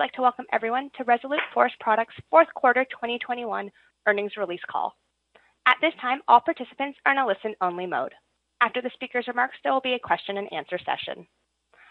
Would 0.00 0.04
like 0.04 0.12
to 0.12 0.22
welcome 0.22 0.46
everyone 0.50 0.88
to 0.96 1.04
Resolute 1.04 1.40
Forest 1.52 1.74
Products' 1.78 2.14
fourth 2.30 2.48
quarter 2.54 2.86
2021 2.86 3.70
earnings 4.06 4.32
release 4.38 4.62
call. 4.66 4.96
At 5.66 5.76
this 5.82 5.92
time, 6.00 6.20
all 6.26 6.40
participants 6.40 6.98
are 7.04 7.12
in 7.12 7.18
a 7.18 7.26
listen-only 7.26 7.84
mode. 7.84 8.14
After 8.62 8.80
the 8.80 8.88
speaker's 8.94 9.28
remarks, 9.28 9.56
there 9.62 9.74
will 9.74 9.82
be 9.82 9.92
a 9.92 9.98
question-and-answer 9.98 10.78
session. 10.86 11.26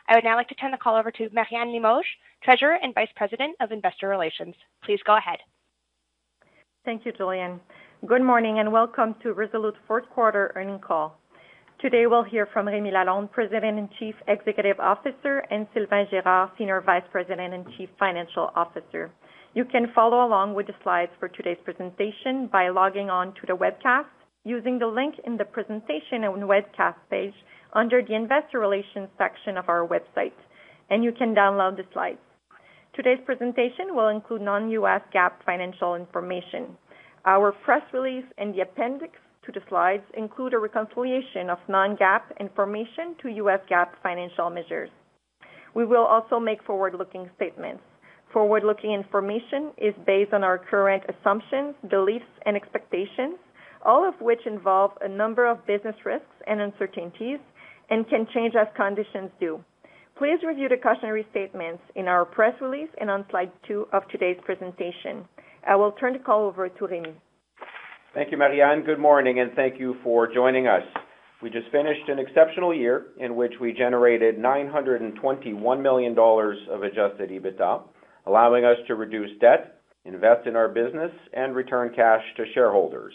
I 0.07 0.15
would 0.15 0.23
now 0.23 0.35
like 0.35 0.47
to 0.47 0.55
turn 0.55 0.71
the 0.71 0.77
call 0.77 0.95
over 0.95 1.11
to 1.11 1.29
Marianne 1.31 1.71
Limoges, 1.71 2.09
Treasurer 2.43 2.79
and 2.81 2.95
Vice 2.95 3.11
President 3.15 3.55
of 3.59 3.71
Investor 3.71 4.07
Relations. 4.07 4.55
Please 4.83 4.99
go 5.05 5.15
ahead. 5.15 5.37
Thank 6.85 7.05
you, 7.05 7.11
Julian. 7.11 7.59
Good 8.07 8.23
morning, 8.23 8.57
and 8.57 8.71
welcome 8.71 9.13
to 9.21 9.33
Resolute 9.33 9.75
fourth 9.87 10.09
quarter 10.09 10.51
earnings 10.55 10.81
call. 10.83 11.19
Today, 11.81 12.07
we'll 12.07 12.23
hear 12.23 12.45
from 12.51 12.67
Remi 12.67 12.91
Lalonde, 12.91 13.31
President 13.31 13.79
and 13.79 13.87
Chief 13.99 14.13
Executive 14.27 14.77
Officer, 14.81 15.45
and 15.49 15.65
Sylvain 15.73 16.07
Girard, 16.11 16.49
Senior 16.57 16.81
Vice 16.81 17.07
President 17.09 17.53
and 17.53 17.65
Chief 17.77 17.87
Financial 17.97 18.51
Officer. 18.53 19.09
You 19.53 19.63
can 19.63 19.87
follow 19.95 20.27
along 20.27 20.55
with 20.55 20.67
the 20.67 20.73
slides 20.83 21.13
for 21.21 21.29
today's 21.29 21.57
presentation 21.63 22.49
by 22.51 22.67
logging 22.67 23.09
on 23.09 23.33
to 23.35 23.47
the 23.47 23.55
webcast 23.55 24.11
using 24.43 24.77
the 24.77 24.87
link 24.87 25.15
in 25.23 25.37
the 25.37 25.45
presentation 25.45 26.25
and 26.25 26.43
webcast 26.43 26.99
page 27.09 27.33
under 27.71 28.01
the 28.01 28.13
Investor 28.13 28.59
Relations 28.59 29.07
section 29.17 29.55
of 29.55 29.69
our 29.69 29.87
website, 29.87 30.35
and 30.89 31.01
you 31.01 31.13
can 31.13 31.33
download 31.33 31.77
the 31.77 31.85
slides. 31.93 32.19
Today's 32.93 33.23
presentation 33.25 33.95
will 33.95 34.09
include 34.09 34.41
non-U.S. 34.41 35.01
GAAP 35.15 35.31
financial 35.45 35.95
information. 35.95 36.77
Our 37.23 37.53
press 37.53 37.83
release 37.93 38.25
and 38.37 38.53
the 38.53 38.63
appendix 38.63 39.13
to 39.51 39.59
the 39.59 39.65
slides 39.67 40.03
include 40.15 40.53
a 40.53 40.59
reconciliation 40.59 41.49
of 41.49 41.57
non-GAAP 41.67 42.21
information 42.39 43.15
to 43.21 43.29
U.S. 43.43 43.59
GAAP 43.69 43.89
financial 44.03 44.49
measures. 44.49 44.89
We 45.73 45.85
will 45.85 46.05
also 46.05 46.39
make 46.39 46.63
forward-looking 46.63 47.29
statements. 47.35 47.81
Forward-looking 48.31 48.91
information 48.91 49.71
is 49.77 49.93
based 50.05 50.33
on 50.33 50.43
our 50.43 50.59
current 50.59 51.03
assumptions, 51.09 51.73
beliefs, 51.89 52.29
and 52.45 52.55
expectations, 52.55 53.37
all 53.83 54.07
of 54.07 54.13
which 54.21 54.45
involve 54.45 54.91
a 55.01 55.07
number 55.07 55.47
of 55.47 55.65
business 55.65 55.95
risks 56.05 56.35
and 56.45 56.61
uncertainties 56.61 57.39
and 57.89 58.07
can 58.07 58.27
change 58.33 58.53
as 58.55 58.67
conditions 58.75 59.31
do. 59.39 59.63
Please 60.15 60.37
review 60.45 60.69
the 60.69 60.77
cautionary 60.77 61.25
statements 61.31 61.81
in 61.95 62.07
our 62.07 62.25
press 62.25 62.53
release 62.61 62.89
and 62.99 63.09
on 63.09 63.25
slide 63.31 63.51
two 63.67 63.87
of 63.93 64.03
today's 64.09 64.37
presentation. 64.43 65.25
I 65.67 65.75
will 65.75 65.93
turn 65.93 66.13
the 66.13 66.19
call 66.19 66.45
over 66.45 66.69
to 66.69 66.87
Remi. 66.87 67.15
Thank 68.15 68.31
you, 68.31 68.37
Marianne. 68.37 68.81
Good 68.85 68.97
morning, 68.97 69.39
and 69.39 69.51
thank 69.53 69.79
you 69.79 69.95
for 70.03 70.27
joining 70.33 70.65
us. 70.65 70.81
We 71.43 71.51
just 71.51 71.69
finished 71.71 72.09
an 72.09 72.17
exceptional 72.17 72.73
year 72.73 73.05
in 73.19 73.35
which 73.35 73.53
we 73.61 73.71
generated 73.71 74.39
$921 74.39 75.81
million 75.81 76.17
of 76.17 76.81
adjusted 76.81 77.29
EBITDA, 77.29 77.83
allowing 78.25 78.65
us 78.65 78.77
to 78.87 78.95
reduce 78.95 79.29
debt, 79.39 79.81
invest 80.05 80.47
in 80.47 80.55
our 80.55 80.67
business, 80.67 81.11
and 81.33 81.55
return 81.55 81.93
cash 81.95 82.23
to 82.37 82.45
shareholders. 82.55 83.13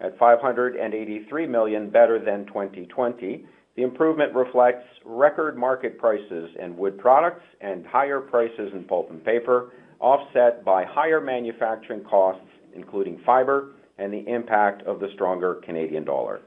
At 0.00 0.18
583 0.18 1.46
million 1.46 1.90
better 1.90 2.18
than 2.18 2.46
2020, 2.46 3.44
the 3.76 3.82
improvement 3.82 4.34
reflects 4.34 4.86
record 5.04 5.58
market 5.58 5.98
prices 5.98 6.48
in 6.58 6.74
wood 6.78 6.98
products 6.98 7.44
and 7.60 7.84
higher 7.84 8.20
prices 8.20 8.70
in 8.72 8.84
pulp 8.84 9.10
and 9.10 9.22
paper, 9.22 9.72
offset 10.00 10.64
by 10.64 10.86
higher 10.86 11.20
manufacturing 11.20 12.02
costs, 12.04 12.48
including 12.74 13.20
fiber 13.26 13.72
and 14.02 14.12
the 14.12 14.26
impact 14.28 14.82
of 14.82 15.00
the 15.00 15.08
stronger 15.14 15.60
Canadian 15.64 16.04
dollar. 16.04 16.40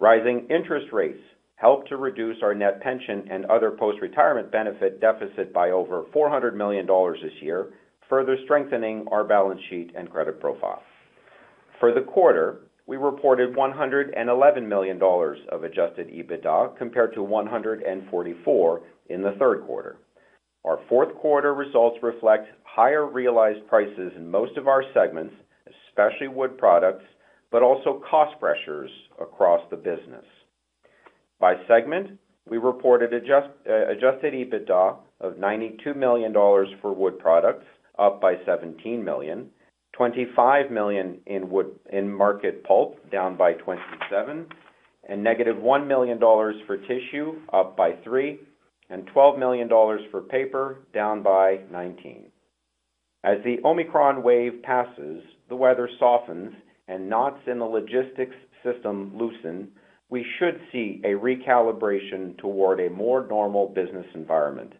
Rising 0.00 0.46
interest 0.50 0.92
rates 0.92 1.20
helped 1.56 1.88
to 1.88 1.96
reduce 1.96 2.36
our 2.42 2.54
net 2.54 2.80
pension 2.82 3.28
and 3.30 3.44
other 3.46 3.70
post-retirement 3.70 4.50
benefit 4.50 5.00
deficit 5.00 5.52
by 5.52 5.70
over 5.70 6.04
$400 6.14 6.54
million 6.54 6.86
this 6.86 7.32
year, 7.40 7.68
further 8.08 8.36
strengthening 8.44 9.06
our 9.10 9.24
balance 9.24 9.60
sheet 9.70 9.92
and 9.96 10.10
credit 10.10 10.40
profile. 10.40 10.82
For 11.80 11.94
the 11.94 12.02
quarter, 12.02 12.60
we 12.86 12.96
reported 12.96 13.54
$111 13.56 14.68
million 14.68 15.00
of 15.02 15.64
adjusted 15.64 16.08
EBITDA 16.08 16.76
compared 16.76 17.14
to 17.14 17.20
$144 17.20 17.82
million 17.82 18.80
in 19.08 19.22
the 19.22 19.34
third 19.38 19.64
quarter. 19.64 19.96
Our 20.64 20.80
fourth 20.88 21.14
quarter 21.16 21.54
results 21.54 21.98
reflect 22.02 22.48
higher 22.64 23.06
realized 23.06 23.66
prices 23.68 24.12
in 24.16 24.30
most 24.30 24.56
of 24.56 24.66
our 24.66 24.82
segments, 24.92 25.34
especially 25.94 26.28
wood 26.28 26.58
products, 26.58 27.04
but 27.50 27.62
also 27.62 28.02
cost 28.10 28.38
pressures 28.40 28.90
across 29.20 29.60
the 29.70 29.76
business. 29.76 30.24
By 31.38 31.54
segment, 31.68 32.18
we 32.48 32.58
reported 32.58 33.12
uh, 33.12 33.90
adjusted 33.90 34.34
EBITDA 34.34 34.96
of 35.20 35.34
$92 35.34 35.96
million 35.96 36.32
for 36.32 36.92
wood 36.92 37.18
products, 37.18 37.64
up 37.98 38.20
by 38.20 38.34
17 38.44 39.04
million, 39.04 39.48
$25 39.98 40.70
million 40.70 41.20
in 41.26 42.10
market 42.10 42.64
pulp, 42.64 42.98
down 43.10 43.36
by 43.36 43.52
$27 43.54 44.26
million, 44.26 44.46
and 45.08 45.24
-$1 45.24 45.86
million 45.86 46.18
for 46.18 46.76
tissue, 46.78 47.34
up 47.52 47.76
by 47.76 47.92
$3 47.92 48.04
million, 48.06 48.38
and 48.90 49.08
$12 49.14 49.38
million 49.38 49.68
for 50.10 50.20
paper, 50.22 50.80
down 50.92 51.22
by 51.22 51.58
$19 51.72 51.72
million. 51.72 52.30
As 53.24 53.38
the 53.42 53.56
Omicron 53.64 54.22
wave 54.22 54.62
passes, 54.62 55.22
the 55.48 55.56
weather 55.56 55.88
softens, 55.98 56.54
and 56.88 57.08
knots 57.08 57.40
in 57.46 57.58
the 57.58 57.64
logistics 57.64 58.36
system 58.62 59.16
loosen, 59.16 59.68
we 60.10 60.24
should 60.38 60.60
see 60.70 61.00
a 61.04 61.08
recalibration 61.08 62.36
toward 62.38 62.80
a 62.80 62.90
more 62.90 63.26
normal 63.26 63.68
business 63.68 64.06
environment. 64.14 64.72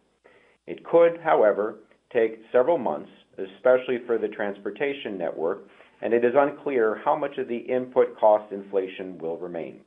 It 0.67 0.83
could, 0.83 1.19
however, 1.23 1.79
take 2.13 2.41
several 2.51 2.77
months, 2.77 3.09
especially 3.37 3.99
for 4.05 4.17
the 4.17 4.27
transportation 4.27 5.17
network, 5.17 5.67
and 6.01 6.13
it 6.13 6.23
is 6.23 6.33
unclear 6.35 7.01
how 7.03 7.15
much 7.15 7.37
of 7.37 7.47
the 7.47 7.57
input 7.57 8.17
cost 8.19 8.51
inflation 8.51 9.17
will 9.17 9.37
remain. 9.37 9.81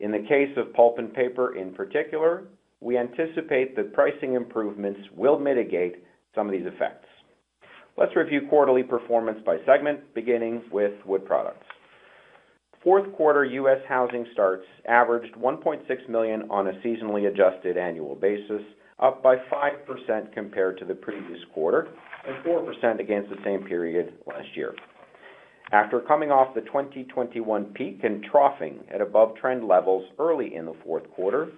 In 0.00 0.10
the 0.10 0.26
case 0.28 0.50
of 0.56 0.74
pulp 0.74 0.98
and 0.98 1.14
paper 1.14 1.56
in 1.56 1.72
particular, 1.72 2.44
we 2.80 2.98
anticipate 2.98 3.76
that 3.76 3.94
pricing 3.94 4.34
improvements 4.34 5.00
will 5.16 5.38
mitigate 5.38 6.04
some 6.34 6.46
of 6.46 6.52
these 6.52 6.66
effects. 6.66 7.08
Let's 7.96 8.16
review 8.16 8.48
quarterly 8.50 8.82
performance 8.82 9.38
by 9.46 9.58
segment, 9.64 10.14
beginning 10.14 10.62
with 10.72 10.92
wood 11.06 11.24
products. 11.24 11.64
Fourth 12.82 13.10
quarter 13.14 13.44
U.S. 13.44 13.78
housing 13.88 14.26
starts 14.32 14.64
averaged 14.88 15.34
1.6 15.36 16.08
million 16.08 16.42
on 16.50 16.66
a 16.66 16.72
seasonally 16.84 17.28
adjusted 17.28 17.78
annual 17.78 18.16
basis, 18.16 18.62
up 18.98 19.22
by 19.22 19.36
5% 19.36 20.32
compared 20.32 20.78
to 20.78 20.84
the 20.84 20.94
previous 20.94 21.38
quarter 21.54 21.88
and 22.26 22.44
4% 22.44 23.00
against 23.00 23.30
the 23.30 23.36
same 23.44 23.62
period 23.64 24.14
last 24.26 24.48
year. 24.56 24.74
After 25.70 26.00
coming 26.00 26.30
off 26.30 26.54
the 26.54 26.62
2021 26.62 27.64
peak 27.74 28.00
and 28.02 28.24
troughing 28.24 28.80
at 28.92 29.00
above-trend 29.00 29.66
levels 29.66 30.04
early 30.18 30.54
in 30.54 30.66
the 30.66 30.74
fourth 30.84 31.08
quarter, 31.12 31.48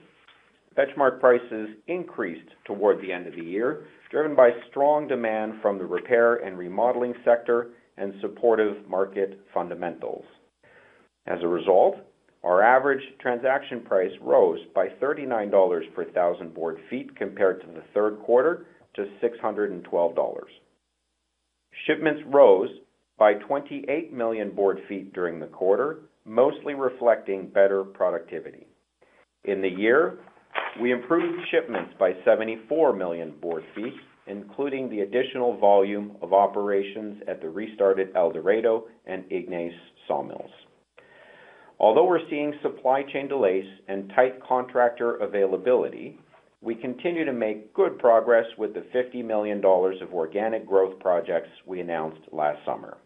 benchmark 0.77 1.19
prices 1.19 1.71
increased 1.89 2.49
toward 2.67 3.01
the 3.01 3.11
end 3.11 3.27
of 3.27 3.35
the 3.35 3.43
year, 3.43 3.87
driven 4.11 4.37
by 4.37 4.51
strong 4.71 5.09
demand 5.09 5.55
from 5.63 5.79
the 5.79 5.87
repair 5.87 6.37
and 6.37 6.59
remodeling 6.59 7.15
sector 7.25 7.71
and 7.97 8.15
supportive 8.21 8.89
market 8.89 9.41
fundamentals. 9.53 10.25
As 11.27 11.39
a 11.43 11.49
result, 11.49 11.97
our 12.45 12.63
average 12.63 13.03
transaction 13.21 13.81
price 13.81 14.13
rose 14.21 14.61
by 14.75 14.89
$39 15.03 15.95
per 15.95 16.05
thousand 16.13 16.55
board 16.55 16.79
feet 16.89 17.17
compared 17.17 17.61
to 17.63 17.67
the 17.67 17.83
third 17.93 18.21
quarter 18.21 18.67
to 18.95 19.07
$612. 19.23 20.41
Shipments 21.87 22.23
rose 22.27 22.71
by 23.19 23.35
28 23.35 24.13
million 24.13 24.51
board 24.51 24.79
feet 24.89 25.13
during 25.13 25.41
the 25.41 25.47
quarter, 25.47 26.01
mostly 26.25 26.75
reflecting 26.75 27.49
better 27.49 27.83
productivity. 27.83 28.67
In 29.45 29.63
the 29.63 29.69
year, 29.69 30.19
we 30.81 30.93
improved 30.93 31.39
shipments 31.51 31.95
by 31.99 32.13
74 32.25 32.93
million 32.93 33.33
board 33.41 33.65
feet, 33.75 33.95
including 34.27 34.89
the 34.91 35.01
additional 35.01 35.57
volume 35.59 36.17
of 36.23 36.33
operations 36.33 37.23
at 37.29 37.41
the 37.41 37.49
restarted 37.49 38.09
El 38.15 38.33
Dorado 38.33 38.87
and 39.07 39.25
Ignace 39.31 39.73
sawmills. 40.07 40.51
Although 41.79 42.07
we're 42.07 42.29
seeing 42.31 42.55
supply 42.63 43.03
chain 43.13 43.29
delays 43.29 43.67
and 43.89 44.11
tight 44.15 44.43
contractor 44.43 45.17
availability, 45.17 46.19
we 46.63 46.75
continue 46.75 47.25
to 47.25 47.33
make 47.33 47.75
good 47.75 47.99
progress 47.99 48.47
with 48.57 48.73
the 48.75 48.87
50 48.93 49.23
million 49.23 49.61
dollars 49.61 49.97
of 50.01 50.13
organic 50.13 50.67
growth 50.67 50.99
projects 51.01 51.51
we 51.67 51.81
announced 51.81 52.21
last 52.33 52.59
summer. 52.65 52.97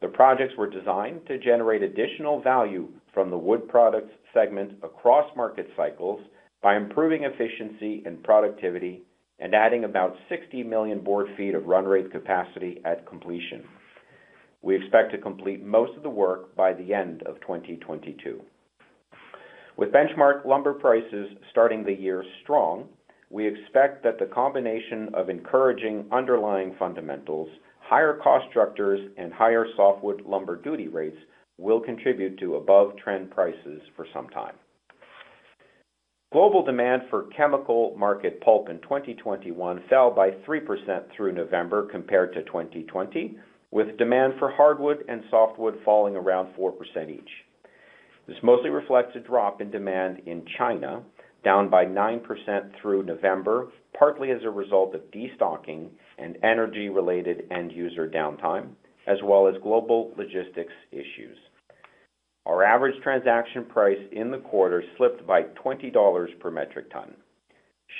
The 0.00 0.08
projects 0.08 0.54
were 0.56 0.70
designed 0.70 1.26
to 1.26 1.38
generate 1.38 1.82
additional 1.82 2.40
value 2.40 2.88
from 3.12 3.28
the 3.28 3.36
wood 3.36 3.68
products 3.68 4.12
segment 4.32 4.72
across 4.82 5.28
market 5.36 5.68
cycles 5.76 6.20
by 6.62 6.76
improving 6.76 7.24
efficiency 7.24 8.02
and 8.04 8.22
productivity 8.22 9.02
and 9.38 9.54
adding 9.54 9.84
about 9.84 10.16
60 10.28 10.62
million 10.64 11.00
board 11.00 11.26
feet 11.36 11.54
of 11.54 11.66
run 11.66 11.86
rate 11.86 12.12
capacity 12.12 12.80
at 12.84 13.06
completion. 13.06 13.64
We 14.62 14.76
expect 14.76 15.12
to 15.12 15.18
complete 15.18 15.64
most 15.64 15.96
of 15.96 16.02
the 16.02 16.10
work 16.10 16.54
by 16.54 16.74
the 16.74 16.92
end 16.92 17.22
of 17.22 17.40
2022. 17.40 18.42
With 19.76 19.92
benchmark 19.92 20.44
lumber 20.44 20.74
prices 20.74 21.28
starting 21.50 21.82
the 21.82 21.94
year 21.94 22.22
strong, 22.42 22.88
we 23.30 23.46
expect 23.46 24.02
that 24.04 24.18
the 24.18 24.26
combination 24.26 25.08
of 25.14 25.30
encouraging 25.30 26.04
underlying 26.12 26.74
fundamentals, 26.78 27.48
higher 27.78 28.18
cost 28.22 28.44
structures, 28.50 29.00
and 29.16 29.32
higher 29.32 29.66
softwood 29.76 30.22
lumber 30.26 30.56
duty 30.56 30.88
rates 30.88 31.16
will 31.56 31.80
contribute 31.80 32.38
to 32.40 32.56
above-trend 32.56 33.30
prices 33.30 33.80
for 33.96 34.06
some 34.12 34.28
time. 34.28 34.54
Global 36.32 36.64
demand 36.64 37.02
for 37.10 37.24
chemical 37.36 37.92
market 37.98 38.40
pulp 38.40 38.68
in 38.68 38.78
2021 38.82 39.82
fell 39.90 40.12
by 40.12 40.30
3% 40.30 41.02
through 41.16 41.32
November 41.32 41.88
compared 41.90 42.32
to 42.34 42.44
2020, 42.44 43.36
with 43.72 43.98
demand 43.98 44.34
for 44.38 44.48
hardwood 44.48 45.04
and 45.08 45.24
softwood 45.28 45.80
falling 45.84 46.14
around 46.14 46.54
4% 46.54 46.72
each. 47.10 47.30
This 48.28 48.36
mostly 48.44 48.70
reflects 48.70 49.16
a 49.16 49.18
drop 49.18 49.60
in 49.60 49.72
demand 49.72 50.22
in 50.26 50.44
China, 50.56 51.02
down 51.42 51.68
by 51.68 51.84
9% 51.84 52.22
through 52.80 53.02
November, 53.02 53.72
partly 53.98 54.30
as 54.30 54.44
a 54.44 54.50
result 54.50 54.94
of 54.94 55.10
destocking 55.10 55.88
and 56.16 56.38
energy-related 56.44 57.48
end 57.50 57.72
user 57.72 58.08
downtime, 58.08 58.68
as 59.08 59.18
well 59.24 59.48
as 59.48 59.60
global 59.64 60.12
logistics 60.16 60.74
issues. 60.92 61.36
Our 62.46 62.64
average 62.64 63.00
transaction 63.02 63.66
price 63.66 63.98
in 64.12 64.30
the 64.30 64.38
quarter 64.38 64.82
slipped 64.96 65.26
by 65.26 65.42
$20 65.64 66.40
per 66.40 66.50
metric 66.50 66.90
ton. 66.90 67.14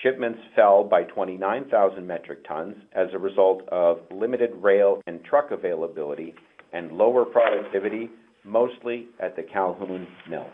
Shipments 0.02 0.38
fell 0.56 0.84
by 0.84 1.02
29,000 1.02 2.06
metric 2.06 2.44
tons 2.46 2.76
as 2.92 3.08
a 3.12 3.18
result 3.18 3.68
of 3.68 4.00
limited 4.10 4.50
rail 4.54 5.02
and 5.06 5.22
truck 5.24 5.50
availability 5.50 6.34
and 6.72 6.92
lower 6.92 7.24
productivity, 7.24 8.08
mostly 8.44 9.08
at 9.18 9.36
the 9.36 9.42
Calhoun 9.42 10.06
mill. 10.28 10.46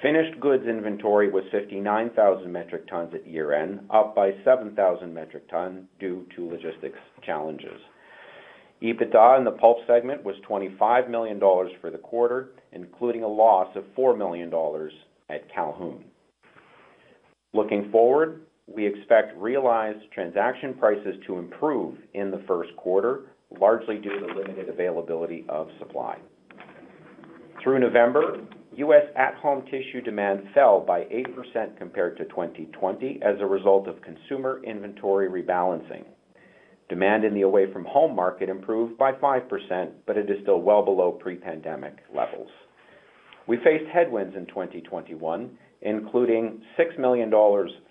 Finished 0.00 0.40
goods 0.40 0.64
inventory 0.66 1.30
was 1.30 1.44
59,000 1.52 2.50
metric 2.50 2.88
tons 2.88 3.12
at 3.12 3.26
year-end, 3.26 3.80
up 3.90 4.14
by 4.14 4.30
7,000 4.44 5.12
metric 5.12 5.46
tons 5.50 5.84
due 5.98 6.26
to 6.34 6.48
logistics 6.48 6.98
challenges. 7.22 7.78
EBITDA 8.82 9.38
in 9.38 9.44
the 9.44 9.50
pulp 9.50 9.78
segment 9.86 10.24
was 10.24 10.36
$25 10.48 11.10
million 11.10 11.38
for 11.38 11.90
the 11.90 11.98
quarter, 11.98 12.50
including 12.72 13.22
a 13.22 13.28
loss 13.28 13.68
of 13.76 13.84
$4 13.96 14.16
million 14.16 14.50
at 15.28 15.52
Calhoun. 15.52 16.04
Looking 17.52 17.90
forward, 17.90 18.42
we 18.66 18.86
expect 18.86 19.36
realized 19.36 19.98
transaction 20.14 20.74
prices 20.74 21.16
to 21.26 21.38
improve 21.38 21.96
in 22.14 22.30
the 22.30 22.42
first 22.46 22.74
quarter, 22.76 23.32
largely 23.60 23.98
due 23.98 24.18
to 24.20 24.26
limited 24.26 24.68
availability 24.68 25.44
of 25.48 25.68
supply. 25.78 26.16
Through 27.62 27.80
November, 27.80 28.38
U.S. 28.76 29.02
at-home 29.16 29.64
tissue 29.66 30.00
demand 30.00 30.44
fell 30.54 30.80
by 30.80 31.00
8% 31.00 31.76
compared 31.76 32.16
to 32.16 32.24
2020 32.26 33.20
as 33.22 33.36
a 33.40 33.46
result 33.46 33.88
of 33.88 34.00
consumer 34.00 34.62
inventory 34.64 35.28
rebalancing. 35.28 36.04
Demand 36.90 37.24
in 37.24 37.34
the 37.34 37.42
away-from-home 37.42 38.16
market 38.16 38.48
improved 38.48 38.98
by 38.98 39.12
5%, 39.12 39.90
but 40.08 40.16
it 40.18 40.28
is 40.28 40.38
still 40.42 40.60
well 40.60 40.84
below 40.84 41.12
pre-pandemic 41.12 41.98
levels. 42.12 42.48
We 43.46 43.58
faced 43.58 43.88
headwinds 43.92 44.34
in 44.36 44.46
2021, 44.46 45.56
including 45.82 46.60
$6 46.76 46.98
million 46.98 47.30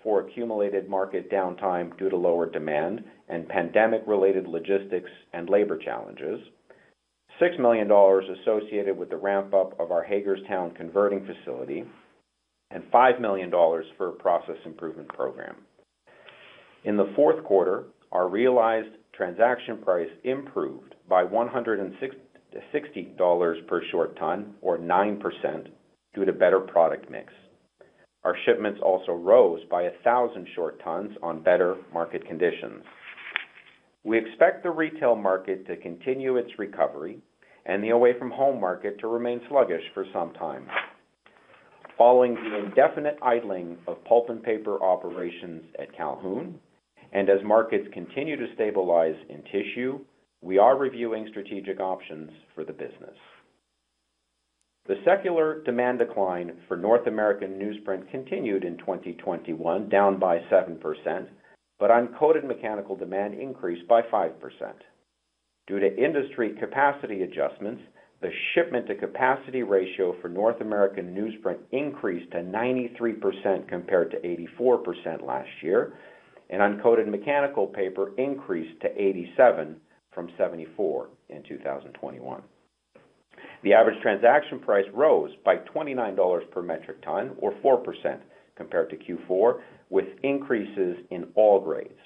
for 0.02 0.20
accumulated 0.20 0.86
market 0.86 1.30
downtime 1.30 1.96
due 1.98 2.10
to 2.10 2.16
lower 2.16 2.48
demand 2.48 3.02
and 3.30 3.48
pandemic-related 3.48 4.46
logistics 4.46 5.10
and 5.32 5.48
labor 5.48 5.78
challenges, 5.78 6.38
$6 7.40 7.58
million 7.58 7.90
associated 7.90 8.98
with 8.98 9.08
the 9.08 9.16
ramp-up 9.16 9.80
of 9.80 9.90
our 9.90 10.02
Hagerstown 10.02 10.72
converting 10.72 11.26
facility, 11.26 11.84
and 12.70 12.82
$5 12.92 13.18
million 13.18 13.50
for 13.50 14.08
a 14.08 14.12
process 14.12 14.56
improvement 14.66 15.08
program. 15.08 15.56
In 16.84 16.98
the 16.98 17.12
fourth 17.16 17.42
quarter, 17.44 17.84
our 18.12 18.28
realized 18.28 18.90
transaction 19.14 19.78
price 19.78 20.10
improved 20.24 20.94
by 21.08 21.24
$160 21.24 23.66
per 23.66 23.82
short 23.90 24.18
ton 24.18 24.54
or 24.60 24.76
9% 24.78 25.68
due 26.14 26.24
to 26.24 26.32
better 26.32 26.60
product 26.60 27.10
mix. 27.10 27.32
Our 28.24 28.36
shipments 28.44 28.80
also 28.82 29.12
rose 29.12 29.60
by 29.70 29.84
1,000 29.84 30.46
short 30.54 30.82
tons 30.82 31.16
on 31.22 31.42
better 31.42 31.76
market 31.92 32.26
conditions. 32.26 32.84
We 34.04 34.18
expect 34.18 34.62
the 34.62 34.70
retail 34.70 35.14
market 35.14 35.66
to 35.66 35.76
continue 35.76 36.36
its 36.36 36.50
recovery 36.58 37.18
and 37.66 37.84
the 37.84 37.90
away-from-home 37.90 38.60
market 38.60 38.98
to 39.00 39.06
remain 39.06 39.40
sluggish 39.48 39.82
for 39.94 40.04
some 40.12 40.32
time. 40.34 40.66
Following 41.96 42.34
the 42.34 42.64
indefinite 42.64 43.18
idling 43.22 43.78
of 43.86 44.02
pulp 44.04 44.30
and 44.30 44.42
paper 44.42 44.82
operations 44.82 45.62
at 45.78 45.94
Calhoun, 45.94 46.58
as 47.12 47.42
markets 47.44 47.88
continue 47.92 48.36
to 48.36 48.54
stabilize 48.54 49.16
in 49.28 49.42
tissue, 49.44 50.00
we 50.42 50.58
are 50.58 50.76
reviewing 50.76 51.26
strategic 51.30 51.80
options 51.80 52.30
for 52.54 52.64
the 52.64 52.72
business. 52.72 53.16
The 54.86 54.96
secular 55.04 55.62
demand 55.62 55.98
decline 55.98 56.52
for 56.66 56.76
North 56.76 57.06
American 57.06 57.58
newsprint 57.58 58.10
continued 58.10 58.64
in 58.64 58.78
2021, 58.78 59.88
down 59.88 60.18
by 60.18 60.38
7%, 60.50 61.28
but 61.78 61.90
uncoated 61.90 62.44
mechanical 62.44 62.96
demand 62.96 63.34
increased 63.34 63.86
by 63.86 64.02
5%. 64.02 64.32
Due 65.66 65.78
to 65.80 65.96
industry 66.04 66.56
capacity 66.58 67.22
adjustments, 67.22 67.82
the 68.20 68.30
shipment 68.54 68.86
to 68.86 68.94
capacity 68.94 69.62
ratio 69.62 70.14
for 70.20 70.28
North 70.28 70.60
American 70.60 71.14
newsprint 71.14 71.58
increased 71.72 72.30
to 72.32 72.38
93% 72.38 73.68
compared 73.68 74.10
to 74.10 74.18
84% 74.18 75.26
last 75.26 75.48
year, 75.62 75.94
and 76.50 76.60
uncoated 76.60 77.08
mechanical 77.08 77.66
paper 77.66 78.12
increased 78.18 78.80
to 78.82 78.88
87 79.00 79.76
from 80.12 80.28
74 80.36 81.08
in 81.30 81.42
2021. 81.44 82.42
The 83.62 83.72
average 83.72 84.00
transaction 84.02 84.58
price 84.58 84.86
rose 84.92 85.30
by 85.44 85.56
$29 85.74 86.50
per 86.50 86.62
metric 86.62 87.02
ton 87.02 87.32
or 87.38 87.52
4% 87.64 88.20
compared 88.56 88.90
to 88.90 88.96
Q4, 88.96 89.60
with 89.88 90.04
increases 90.22 90.98
in 91.10 91.28
all 91.34 91.60
grades. 91.60 91.98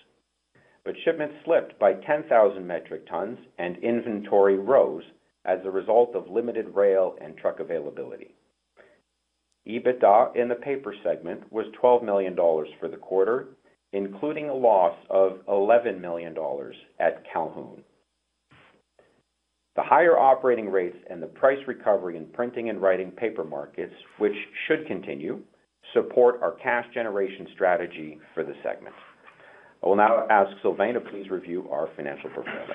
But 0.85 0.95
shipments 1.05 1.35
slipped 1.45 1.79
by 1.81 1.95
10,000 1.95 2.65
metric 2.65 3.09
tons 3.09 3.39
and 3.59 3.77
inventory 3.79 4.57
rose 4.57 5.03
as 5.45 5.59
a 5.65 5.71
result 5.71 6.15
of 6.15 6.31
limited 6.31 6.69
rail 6.75 7.17
and 7.21 7.37
truck 7.37 7.59
availability. 7.59 8.35
EBITDA 9.67 10.37
in 10.37 10.49
the 10.49 10.55
paper 10.55 10.95
segment 11.03 11.51
was 11.53 11.67
$12 11.83 12.05
million 12.05 12.37
for 12.37 12.89
the 12.89 12.99
quarter, 12.99 13.49
including 13.95 14.49
a 14.51 14.55
loss 14.55 14.97
of 15.09 15.39
$11 15.49 16.01
million 16.01 16.37
at 16.99 17.23
Calhoun. 17.33 17.83
The 19.77 19.83
higher 19.83 20.19
operating 20.19 20.69
rates 20.69 20.97
and 21.09 21.23
the 21.23 21.29
price 21.29 21.59
recovery 21.69 22.17
in 22.17 22.27
printing 22.27 22.71
and 22.71 22.83
writing 22.83 23.13
paper 23.13 23.45
markets, 23.45 23.95
which 24.19 24.35
should 24.67 24.87
continue, 24.89 25.41
support 25.93 26.41
our 26.43 26.53
cash 26.63 26.85
generation 26.93 27.47
strategy 27.55 28.19
for 28.35 28.43
the 28.43 28.55
segment. 28.65 28.95
I 29.83 29.89
will 29.89 29.97
now 29.97 30.27
ask 30.29 30.51
Sylvain 30.63 30.95
to 30.95 31.01
please 31.01 31.31
review 31.31 31.69
our 31.71 31.89
financial 31.95 32.31
performance. 32.31 32.71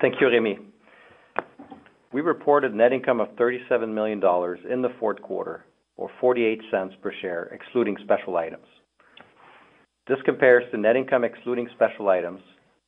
Thank 0.00 0.14
you, 0.20 0.28
Remi. 0.28 0.58
We 2.12 2.22
reported 2.22 2.74
net 2.74 2.92
income 2.92 3.20
of 3.20 3.28
$37 3.36 3.92
million 3.92 4.22
in 4.72 4.80
the 4.80 4.94
fourth 4.98 5.20
quarter, 5.20 5.64
or 5.96 6.10
$0.48 6.22 7.00
per 7.02 7.12
share, 7.20 7.44
excluding 7.52 7.96
special 8.04 8.36
items. 8.36 8.66
This 10.06 10.18
compares 10.26 10.64
to 10.70 10.76
net 10.76 10.96
income 10.96 11.24
excluding 11.24 11.68
special 11.74 12.08
items 12.10 12.40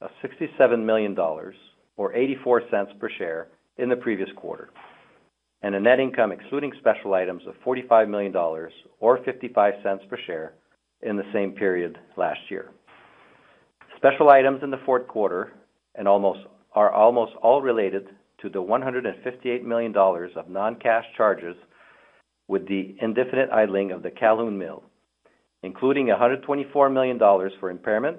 of 0.02 0.10
$67 0.22 0.84
million 0.84 1.18
or 1.18 2.12
$0.84 2.12 2.98
per 2.98 3.08
share 3.16 3.48
in 3.78 3.88
the 3.88 3.96
previous 3.96 4.28
quarter, 4.36 4.68
and 5.62 5.74
a 5.74 5.80
net 5.80 5.98
income 5.98 6.30
excluding 6.30 6.72
special 6.78 7.14
items 7.14 7.42
of 7.46 7.54
$45 7.64 8.08
million 8.08 8.36
or 8.36 9.18
$0.55 9.18 10.08
per 10.08 10.18
share 10.26 10.52
in 11.02 11.16
the 11.16 11.22
same 11.32 11.52
period 11.52 11.98
last 12.16 12.40
year. 12.50 12.70
Special 13.96 14.28
items 14.28 14.62
in 14.62 14.70
the 14.70 14.80
fourth 14.84 15.06
quarter 15.08 15.52
are 15.98 16.92
almost 16.92 17.32
all 17.42 17.62
related 17.62 18.08
to 18.42 18.50
the 18.50 18.62
$158 18.62 19.62
million 19.62 19.96
of 19.96 20.50
non-cash 20.50 21.04
charges 21.16 21.56
with 22.48 22.68
the 22.68 22.94
indefinite 23.00 23.48
idling 23.50 23.90
of 23.90 24.02
the 24.02 24.10
Calhoun 24.10 24.58
mill, 24.58 24.82
including 25.66 26.06
$124 26.06 26.92
million 26.92 27.18
for 27.58 27.70
impairment 27.70 28.18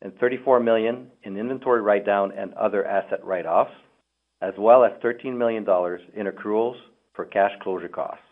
and 0.00 0.12
$34 0.14 0.64
million 0.64 1.08
in 1.24 1.36
inventory 1.36 1.82
write-down 1.82 2.32
and 2.32 2.54
other 2.54 2.86
asset 2.86 3.22
write-offs, 3.22 3.70
as 4.40 4.54
well 4.58 4.82
as 4.82 4.92
$13 5.04 5.36
million 5.36 5.62
in 6.16 6.26
accruals 6.26 6.76
for 7.14 7.26
cash 7.26 7.50
closure 7.62 7.88
costs. 7.88 8.22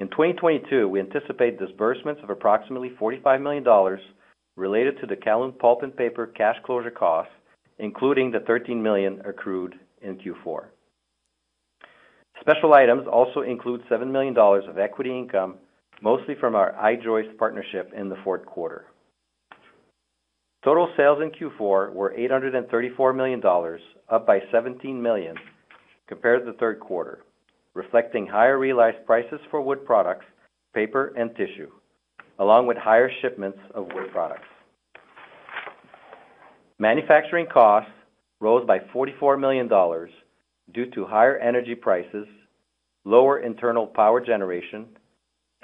In 0.00 0.08
2022, 0.08 0.88
we 0.88 0.98
anticipate 0.98 1.60
disbursements 1.60 2.20
of 2.24 2.30
approximately 2.30 2.90
$45 3.00 3.40
million 3.40 3.98
related 4.56 5.00
to 5.00 5.06
the 5.06 5.14
Calhoun 5.14 5.52
Pulp 5.52 5.84
and 5.84 5.96
Paper 5.96 6.26
cash 6.26 6.56
closure 6.66 6.90
costs, 6.90 7.32
including 7.78 8.32
the 8.32 8.40
13 8.40 8.82
million 8.82 9.22
accrued 9.24 9.76
in 10.02 10.16
Q4. 10.16 10.64
Special 12.40 12.74
items 12.74 13.06
also 13.06 13.42
include 13.42 13.82
$7 13.88 14.10
million 14.10 14.36
of 14.36 14.78
equity 14.78 15.16
income, 15.16 15.54
mostly 16.02 16.34
from 16.40 16.54
our 16.54 16.74
I-Joist 16.76 17.36
partnership 17.38 17.92
in 17.96 18.08
the 18.08 18.16
fourth 18.24 18.44
quarter. 18.46 18.86
Total 20.64 20.88
sales 20.96 21.18
in 21.20 21.30
Q4 21.30 21.92
were 21.92 22.14
$834 22.18 23.14
million, 23.14 23.42
up 24.08 24.26
by 24.26 24.40
17 24.50 25.00
million 25.00 25.36
compared 26.06 26.44
to 26.44 26.50
the 26.50 26.58
third 26.58 26.80
quarter, 26.80 27.24
reflecting 27.74 28.26
higher 28.26 28.58
realized 28.58 29.04
prices 29.04 29.40
for 29.50 29.60
wood 29.60 29.84
products, 29.84 30.24
paper, 30.74 31.12
and 31.18 31.30
tissue, 31.36 31.70
along 32.38 32.66
with 32.66 32.76
higher 32.76 33.10
shipments 33.20 33.58
of 33.74 33.86
wood 33.94 34.10
products. 34.10 34.48
Manufacturing 36.78 37.46
costs 37.52 37.90
rose 38.40 38.66
by 38.66 38.78
$44 38.78 39.38
million 39.38 39.68
due 40.72 40.90
to 40.90 41.04
higher 41.04 41.38
energy 41.38 41.74
prices, 41.74 42.26
lower 43.04 43.40
internal 43.40 43.86
power 43.86 44.20
generation, 44.20 44.86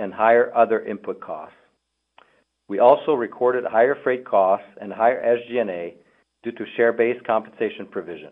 and 0.01 0.13
higher 0.13 0.53
other 0.57 0.81
input 0.85 1.21
costs. 1.21 1.55
We 2.69 2.79
also 2.79 3.13
recorded 3.13 3.65
higher 3.65 3.97
freight 4.03 4.25
costs 4.25 4.67
and 4.81 4.93
higher 4.93 5.23
SG&A 5.23 5.95
due 6.43 6.53
to 6.53 6.65
share-based 6.77 7.25
compensation 7.27 7.87
provision. 7.91 8.31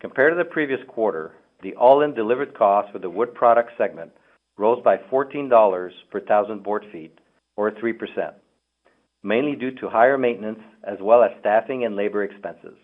Compared 0.00 0.32
to 0.32 0.36
the 0.36 0.50
previous 0.50 0.80
quarter, 0.88 1.32
the 1.62 1.74
all-in 1.76 2.14
delivered 2.14 2.54
cost 2.54 2.90
for 2.92 2.98
the 2.98 3.10
wood 3.10 3.32
product 3.34 3.70
segment 3.78 4.10
rose 4.58 4.82
by 4.82 4.96
$14 4.96 5.90
per 6.10 6.20
thousand 6.20 6.62
board 6.62 6.84
feet, 6.90 7.18
or 7.56 7.70
3%, 7.70 8.32
mainly 9.22 9.54
due 9.54 9.70
to 9.70 9.88
higher 9.88 10.18
maintenance 10.18 10.60
as 10.84 10.98
well 11.00 11.22
as 11.22 11.30
staffing 11.40 11.84
and 11.84 11.94
labor 11.94 12.24
expenses. 12.24 12.76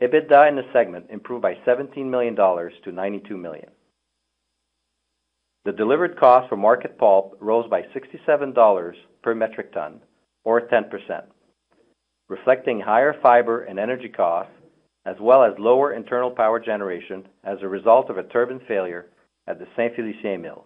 EBITDA 0.00 0.48
in 0.48 0.56
the 0.56 0.62
segment 0.72 1.06
improved 1.10 1.42
by 1.42 1.54
$17 1.66 2.06
million 2.06 2.36
to 2.36 2.90
$92 2.90 3.30
million. 3.30 3.70
The 5.64 5.72
delivered 5.72 6.18
cost 6.18 6.48
for 6.48 6.56
market 6.56 6.96
pulp 6.96 7.36
rose 7.40 7.68
by 7.68 7.82
$67 7.82 8.94
per 9.22 9.34
metric 9.34 9.72
ton, 9.74 10.00
or 10.44 10.62
10%, 10.62 11.22
reflecting 12.28 12.80
higher 12.80 13.14
fiber 13.20 13.64
and 13.64 13.78
energy 13.78 14.08
costs, 14.08 14.52
as 15.04 15.16
well 15.20 15.44
as 15.44 15.52
lower 15.58 15.92
internal 15.92 16.30
power 16.30 16.58
generation 16.60 17.26
as 17.44 17.58
a 17.60 17.68
result 17.68 18.08
of 18.08 18.16
a 18.16 18.22
turbine 18.22 18.60
failure 18.66 19.06
at 19.46 19.58
the 19.58 19.66
Saint-Félicien 19.76 20.40
mill. 20.40 20.64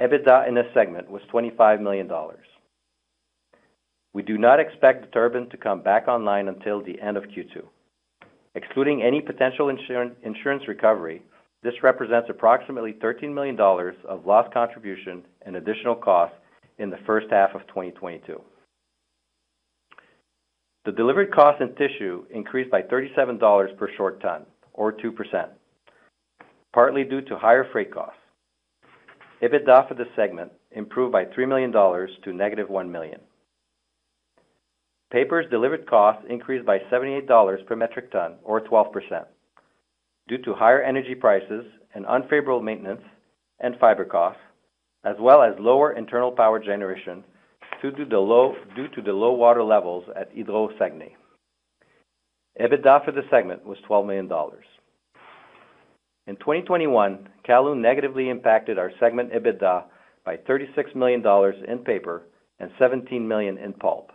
EBITDA 0.00 0.48
in 0.48 0.54
this 0.54 0.66
segment 0.74 1.10
was 1.10 1.22
$25 1.32 1.80
million. 1.80 2.10
We 4.12 4.22
do 4.22 4.36
not 4.36 4.60
expect 4.60 5.02
the 5.02 5.10
turbine 5.10 5.48
to 5.50 5.56
come 5.56 5.82
back 5.82 6.06
online 6.06 6.48
until 6.48 6.82
the 6.82 7.00
end 7.00 7.16
of 7.16 7.24
Q2. 7.24 7.62
Excluding 8.54 9.02
any 9.02 9.20
potential 9.20 9.68
insurance 9.70 10.68
recovery, 10.68 11.22
this 11.64 11.82
represents 11.82 12.28
approximately 12.28 12.92
$13 12.92 13.32
million 13.32 13.58
of 13.58 14.26
lost 14.26 14.52
contribution 14.52 15.24
and 15.46 15.56
additional 15.56 15.94
costs 15.94 16.36
in 16.78 16.90
the 16.90 16.98
first 17.06 17.26
half 17.30 17.54
of 17.54 17.66
2022. 17.68 18.40
The 20.84 20.92
delivered 20.92 21.32
cost 21.32 21.62
in 21.62 21.74
tissue 21.74 22.26
increased 22.30 22.70
by 22.70 22.82
$37 22.82 23.78
per 23.78 23.88
short 23.96 24.20
ton, 24.20 24.44
or 24.74 24.92
2%, 24.92 25.48
partly 26.74 27.02
due 27.02 27.22
to 27.22 27.38
higher 27.38 27.66
freight 27.72 27.90
costs. 27.90 28.18
EBITDA 29.40 29.88
for 29.88 29.94
this 29.94 30.08
segment 30.14 30.52
improved 30.72 31.12
by 31.12 31.24
$3 31.24 31.48
million 31.48 31.72
to 31.72 32.32
negative 32.32 32.68
-$1 32.68 32.90
million. 32.90 33.20
Paper's 35.10 35.48
delivered 35.50 35.88
costs 35.88 36.24
increased 36.28 36.66
by 36.66 36.78
$78 36.92 37.66
per 37.66 37.76
metric 37.76 38.12
ton, 38.12 38.34
or 38.42 38.60
12%, 38.60 39.24
due 40.28 40.38
to 40.38 40.54
higher 40.54 40.82
energy 40.82 41.14
prices 41.14 41.64
and 41.94 42.06
unfavorable 42.06 42.62
maintenance 42.62 43.02
and 43.60 43.76
fiber 43.78 44.04
costs, 44.04 44.40
as 45.04 45.16
well 45.20 45.42
as 45.42 45.54
lower 45.58 45.92
internal 45.92 46.32
power 46.32 46.58
generation 46.58 47.22
due 47.82 47.90
to 47.90 48.04
the 48.06 49.12
low 49.12 49.32
water 49.32 49.62
levels 49.62 50.04
at 50.16 50.30
Hydro-Saguenay. 50.34 51.14
EBITDA 52.60 53.04
for 53.04 53.12
the 53.12 53.22
segment 53.30 53.66
was 53.66 53.78
$12 53.88 54.06
million. 54.06 54.30
In 56.26 56.36
2021, 56.36 57.28
Calhoun 57.44 57.82
negatively 57.82 58.30
impacted 58.30 58.78
our 58.78 58.92
segment 58.98 59.32
EBITDA 59.32 59.84
by 60.24 60.36
$36 60.36 60.94
million 60.94 61.22
in 61.68 61.78
paper 61.78 62.22
and 62.60 62.70
17 62.78 63.26
million 63.26 63.58
in 63.58 63.72
pulp. 63.74 64.10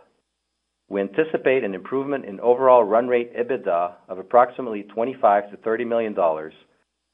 We 0.90 1.00
anticipate 1.00 1.62
an 1.62 1.72
improvement 1.72 2.24
in 2.24 2.40
overall 2.40 2.82
run 2.82 3.06
rate 3.06 3.32
EBITDA 3.36 3.94
of 4.08 4.18
approximately 4.18 4.84
$25 4.94 5.22
million-$30 5.22 5.86
million 5.86 6.50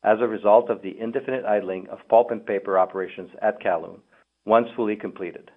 as 0.02 0.18
a 0.20 0.26
result 0.26 0.70
of 0.70 0.80
the 0.80 0.98
indefinite 0.98 1.44
idling 1.44 1.86
of 1.90 1.98
pulp 2.08 2.30
and 2.30 2.44
paper 2.44 2.78
operations 2.78 3.28
at 3.42 3.60
Calhoun 3.60 4.00
once 4.46 4.66
fully 4.76 4.96
completed. 4.96 5.50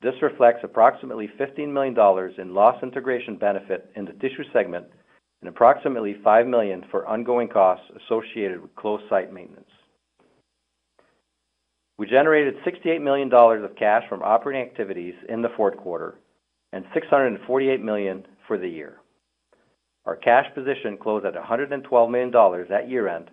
This 0.00 0.14
reflects 0.22 0.60
approximately 0.62 1.28
$15 1.40 1.72
million 1.72 1.96
in 2.38 2.54
loss 2.54 2.80
integration 2.84 3.36
benefit 3.36 3.90
in 3.96 4.04
the 4.04 4.12
tissue 4.12 4.44
segment 4.52 4.86
and 5.40 5.48
approximately 5.48 6.14
5 6.22 6.46
million 6.46 6.84
for 6.90 7.04
ongoing 7.04 7.48
costs 7.48 7.86
associated 8.04 8.62
with 8.62 8.74
closed 8.76 9.04
site 9.10 9.32
maintenance. 9.32 9.70
We 11.98 12.06
generated 12.06 12.54
$68 12.64 13.02
million 13.02 13.32
of 13.32 13.76
cash 13.76 14.04
from 14.08 14.22
operating 14.22 14.62
activities 14.62 15.14
in 15.28 15.42
the 15.42 15.50
fourth 15.56 15.76
quarter 15.78 16.18
and 16.74 16.84
648 16.92 17.80
million 17.82 18.26
for 18.48 18.58
the 18.58 18.68
year. 18.68 18.96
Our 20.06 20.16
cash 20.16 20.46
position 20.56 20.98
closed 21.00 21.24
at 21.24 21.34
$112 21.34 22.10
million 22.10 22.72
at 22.72 22.90
year-end, 22.90 23.30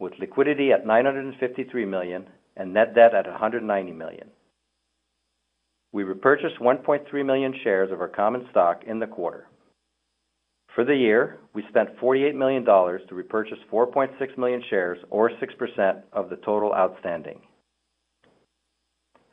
with 0.00 0.12
liquidity 0.18 0.72
at 0.72 0.84
953 0.84 1.84
million 1.84 2.26
and 2.56 2.74
net 2.74 2.92
debt 2.96 3.14
at 3.14 3.26
190 3.26 3.92
million. 3.92 4.28
We 5.92 6.02
repurchased 6.02 6.58
1.3 6.60 7.24
million 7.24 7.54
shares 7.62 7.92
of 7.92 8.00
our 8.00 8.08
common 8.08 8.48
stock 8.50 8.82
in 8.84 8.98
the 8.98 9.06
quarter. 9.06 9.46
For 10.74 10.84
the 10.84 10.96
year, 10.96 11.38
we 11.54 11.62
spent 11.68 11.96
$48 11.98 12.34
million 12.34 12.64
to 12.64 13.14
repurchase 13.14 13.58
4.6 13.70 14.36
million 14.36 14.62
shares, 14.68 14.98
or 15.08 15.30
6% 15.30 16.02
of 16.12 16.30
the 16.30 16.36
total 16.36 16.74
outstanding. 16.74 17.42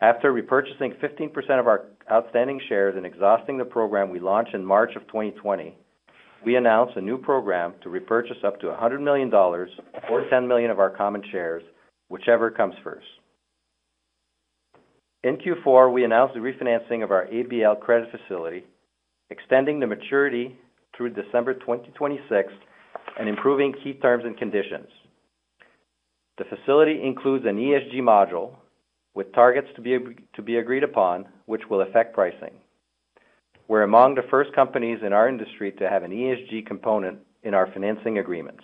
After 0.02 0.32
repurchasing 0.32 0.98
15% 1.02 1.60
of 1.60 1.68
our 1.68 1.88
outstanding 2.10 2.62
shares 2.70 2.96
and 2.96 3.06
exhausting 3.06 3.58
the 3.58 3.66
program 3.66 4.10
we 4.10 4.20
launched 4.20 4.54
in 4.54 4.64
March 4.64 4.96
of 4.96 5.06
2020, 5.08 5.78
we 6.46 6.56
announced 6.56 6.96
a 6.96 7.02
new 7.02 7.18
program 7.18 7.74
to 7.84 7.90
repurchase 7.90 8.38
up 8.46 8.62
to 8.62 8.68
$100 8.68 9.02
million 9.02 9.34
or 9.34 9.68
10 10.30 10.48
million 10.48 10.72
of 10.72 10.80
our 10.80 10.90
common 10.90 11.22
shares, 11.32 11.64
whichever 12.08 12.50
comes 12.50 12.76
first. 12.82 13.06
In 15.24 15.36
Q4, 15.36 15.92
we 15.92 16.06
announced 16.06 16.34
the 16.34 16.40
refinancing 16.40 17.04
of 17.04 17.12
our 17.12 17.26
ABL 17.26 17.82
credit 17.82 18.08
facility, 18.10 18.64
extending 19.30 19.82
the 19.82 19.88
maturity 19.88 20.56
through 20.96 21.10
December 21.10 21.56
2026 21.56 22.54
and 23.20 23.28
improving 23.28 23.74
key 23.84 23.96
terms 23.96 24.24
and 24.26 24.38
conditions. 24.38 24.88
The 26.38 26.46
facility 26.46 27.02
includes 27.04 27.46
an 27.46 27.58
ESG 27.58 27.96
module 27.96 28.56
with 29.16 29.34
targets 29.34 29.68
to 29.76 30.42
be 30.42 30.58
agreed 30.58 30.84
upon, 30.84 31.28
which 31.46 31.64
will 31.70 31.82
affect 31.82 32.14
pricing. 32.14 32.54
We're 33.68 33.84
among 33.84 34.16
the 34.16 34.24
first 34.30 34.54
companies 34.54 35.00
in 35.06 35.14
our 35.14 35.30
industry 35.30 35.72
to 35.74 35.90
have 35.90 36.04
an 36.04 36.12
ESG 36.12 36.66
component 36.66 37.20
in 37.44 37.54
our 37.54 37.72
financing 37.72 38.18
agreements. 38.18 38.64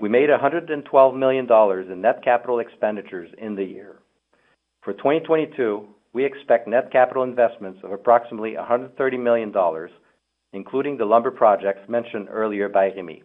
We 0.00 0.08
made 0.08 0.28
$112 0.28 1.16
million 1.16 1.46
in 1.92 2.00
net 2.00 2.24
capital 2.24 2.58
expenditures 2.58 3.30
in 3.38 3.54
the 3.54 3.64
year. 3.64 3.96
For 4.82 4.92
2022, 4.92 5.86
we 6.12 6.24
expect 6.24 6.68
net 6.68 6.90
capital 6.92 7.22
investments 7.22 7.80
of 7.84 7.92
approximately 7.92 8.54
$130 8.54 9.22
million, 9.22 9.52
including 10.52 10.96
the 10.96 11.04
lumber 11.04 11.30
projects 11.30 11.88
mentioned 11.88 12.28
earlier 12.30 12.68
by 12.68 12.86
Remi. 12.86 13.22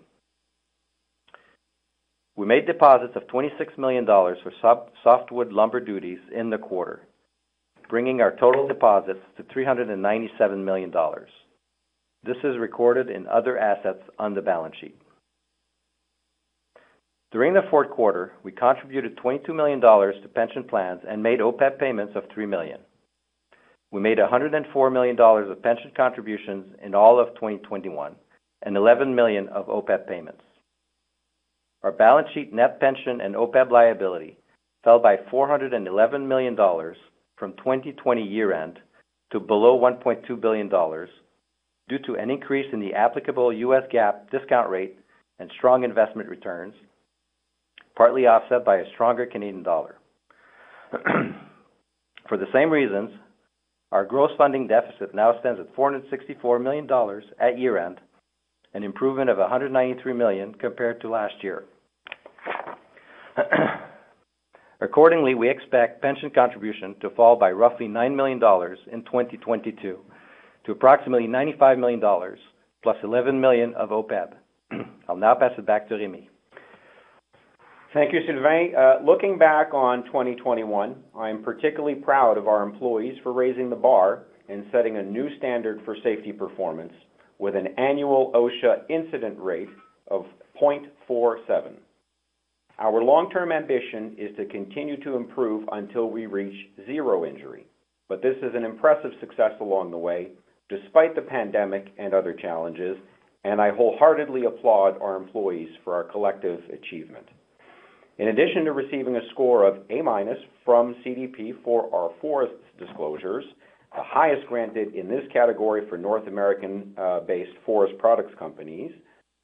We 2.39 2.45
made 2.45 2.65
deposits 2.67 3.17
of 3.17 3.27
$26 3.27 3.77
million 3.77 4.05
for 4.05 4.85
softwood 5.03 5.51
lumber 5.51 5.81
duties 5.81 6.19
in 6.33 6.49
the 6.49 6.57
quarter, 6.57 7.01
bringing 7.89 8.21
our 8.21 8.33
total 8.37 8.65
deposits 8.65 9.19
to 9.35 9.43
$397 9.43 10.63
million. 10.63 10.89
This 12.23 12.37
is 12.45 12.57
recorded 12.57 13.09
in 13.09 13.27
other 13.27 13.57
assets 13.57 13.99
on 14.17 14.35
the 14.35 14.41
balance 14.41 14.73
sheet. 14.79 14.97
During 17.33 17.53
the 17.53 17.67
fourth 17.69 17.89
quarter, 17.89 18.31
we 18.41 18.53
contributed 18.53 19.17
22 19.17 19.53
million 19.53 19.81
dollars 19.81 20.15
to 20.21 20.29
pension 20.29 20.63
plans 20.63 21.01
and 21.05 21.21
made 21.21 21.39
OPEB 21.41 21.77
payments 21.77 22.13
of 22.15 22.23
3 22.33 22.45
million. 22.45 22.79
We 23.91 23.99
made 23.99 24.17
104 24.17 24.89
million 24.89 25.17
dollars 25.17 25.51
of 25.51 25.61
pension 25.61 25.91
contributions 25.93 26.73
in 26.81 26.95
all 26.95 27.19
of 27.19 27.35
2021 27.35 28.15
and 28.61 28.77
11 28.77 29.13
million 29.13 29.49
of 29.49 29.67
OPEB 29.67 30.07
payments. 30.07 30.39
Our 31.83 31.91
balance 31.91 32.27
sheet 32.33 32.53
net 32.53 32.79
pension 32.79 33.21
and 33.21 33.35
OPEB 33.35 33.71
liability 33.71 34.37
fell 34.83 34.99
by 34.99 35.17
411 35.31 36.27
million 36.27 36.55
dollars 36.55 36.97
from 37.37 37.53
2020 37.53 38.21
year-end 38.21 38.79
to 39.31 39.39
below 39.39 39.79
1.2 39.79 40.41
billion 40.41 40.67
dollars 40.67 41.09
due 41.87 41.99
to 41.99 42.15
an 42.15 42.29
increase 42.29 42.67
in 42.73 42.79
the 42.79 42.93
applicable 42.93 43.53
US 43.53 43.83
GAAP 43.93 44.29
discount 44.29 44.69
rate 44.69 44.97
and 45.39 45.49
strong 45.57 45.83
investment 45.83 46.27
returns, 46.27 46.73
partly 47.95 48.27
offset 48.27 48.65
by 48.65 48.77
a 48.77 48.89
stronger 48.93 49.25
Canadian 49.25 49.63
dollar. 49.63 49.95
For 52.27 52.37
the 52.37 52.51
same 52.53 52.69
reasons, 52.69 53.09
our 53.91 54.05
gross 54.05 54.31
funding 54.37 54.67
deficit 54.67 55.15
now 55.15 55.39
stands 55.39 55.59
at 55.59 55.73
464 55.75 56.59
million 56.59 56.85
dollars 56.85 57.23
at 57.39 57.57
year-end, 57.57 57.99
an 58.73 58.83
improvement 58.83 59.29
of 59.29 59.37
193 59.37 60.13
million 60.13 60.53
compared 60.53 61.01
to 61.01 61.09
last 61.09 61.35
year. 61.41 61.65
Accordingly, 64.81 65.35
we 65.35 65.49
expect 65.49 66.01
pension 66.01 66.29
contribution 66.29 66.95
to 67.01 67.09
fall 67.11 67.35
by 67.35 67.51
roughly 67.51 67.87
9 67.87 68.15
million 68.15 68.39
dollars 68.39 68.79
in 68.91 69.03
2022 69.03 69.99
to 70.65 70.71
approximately 70.71 71.27
95 71.27 71.77
million 71.77 71.99
dollars 71.99 72.39
plus 72.81 72.95
11 73.03 73.39
million 73.39 73.73
of 73.75 73.89
OPEB. 73.89 74.33
I'll 75.09 75.17
now 75.17 75.35
pass 75.35 75.51
it 75.57 75.65
back 75.65 75.89
to 75.89 75.95
Rémi. 75.95 76.27
Thank 77.93 78.13
you, 78.13 78.19
Sylvain. 78.27 78.75
Uh, 78.75 79.03
looking 79.03 79.39
back 79.39 79.73
on 79.73 80.05
2021, 80.05 80.95
I 81.17 81.29
am 81.29 81.43
particularly 81.43 81.95
proud 81.95 82.37
of 82.37 82.47
our 82.47 82.61
employees 82.61 83.17
for 83.23 83.33
raising 83.33 83.69
the 83.69 83.75
bar 83.75 84.25
and 84.47 84.63
setting 84.71 84.97
a 84.97 85.03
new 85.03 85.27
standard 85.37 85.81
for 85.83 85.97
safety 86.03 86.31
performance 86.31 86.93
with 87.39 87.55
an 87.55 87.67
annual 87.77 88.31
OSHA 88.33 88.89
incident 88.89 89.39
rate 89.39 89.69
of 90.11 90.25
0.47. 90.61 91.73
Our 92.77 93.03
long-term 93.03 93.51
ambition 93.51 94.15
is 94.17 94.35
to 94.37 94.45
continue 94.45 95.01
to 95.03 95.15
improve 95.15 95.67
until 95.71 96.09
we 96.09 96.27
reach 96.27 96.55
zero 96.85 97.25
injury. 97.25 97.65
But 98.07 98.21
this 98.21 98.35
is 98.37 98.55
an 98.55 98.63
impressive 98.63 99.11
success 99.19 99.51
along 99.61 99.91
the 99.91 99.97
way, 99.97 100.29
despite 100.69 101.15
the 101.15 101.21
pandemic 101.21 101.87
and 101.97 102.13
other 102.13 102.33
challenges, 102.33 102.97
and 103.43 103.61
I 103.61 103.71
wholeheartedly 103.71 104.45
applaud 104.45 105.01
our 105.01 105.15
employees 105.15 105.69
for 105.83 105.93
our 105.93 106.03
collective 106.03 106.59
achievement. 106.71 107.25
In 108.17 108.27
addition 108.27 108.65
to 108.65 108.73
receiving 108.73 109.15
a 109.15 109.29
score 109.31 109.65
of 109.65 109.77
A- 109.89 110.03
from 110.65 110.95
CDP 111.05 111.53
for 111.63 111.93
our 111.95 112.11
forest 112.19 112.53
disclosures, 112.77 113.45
the 113.95 114.03
highest 114.03 114.47
granted 114.47 114.93
in 114.93 115.07
this 115.07 115.23
category 115.33 115.87
for 115.89 115.97
North 115.97 116.27
American 116.27 116.93
uh, 116.97 117.21
based 117.21 117.51
forest 117.65 117.97
products 117.97 118.33
companies, 118.37 118.91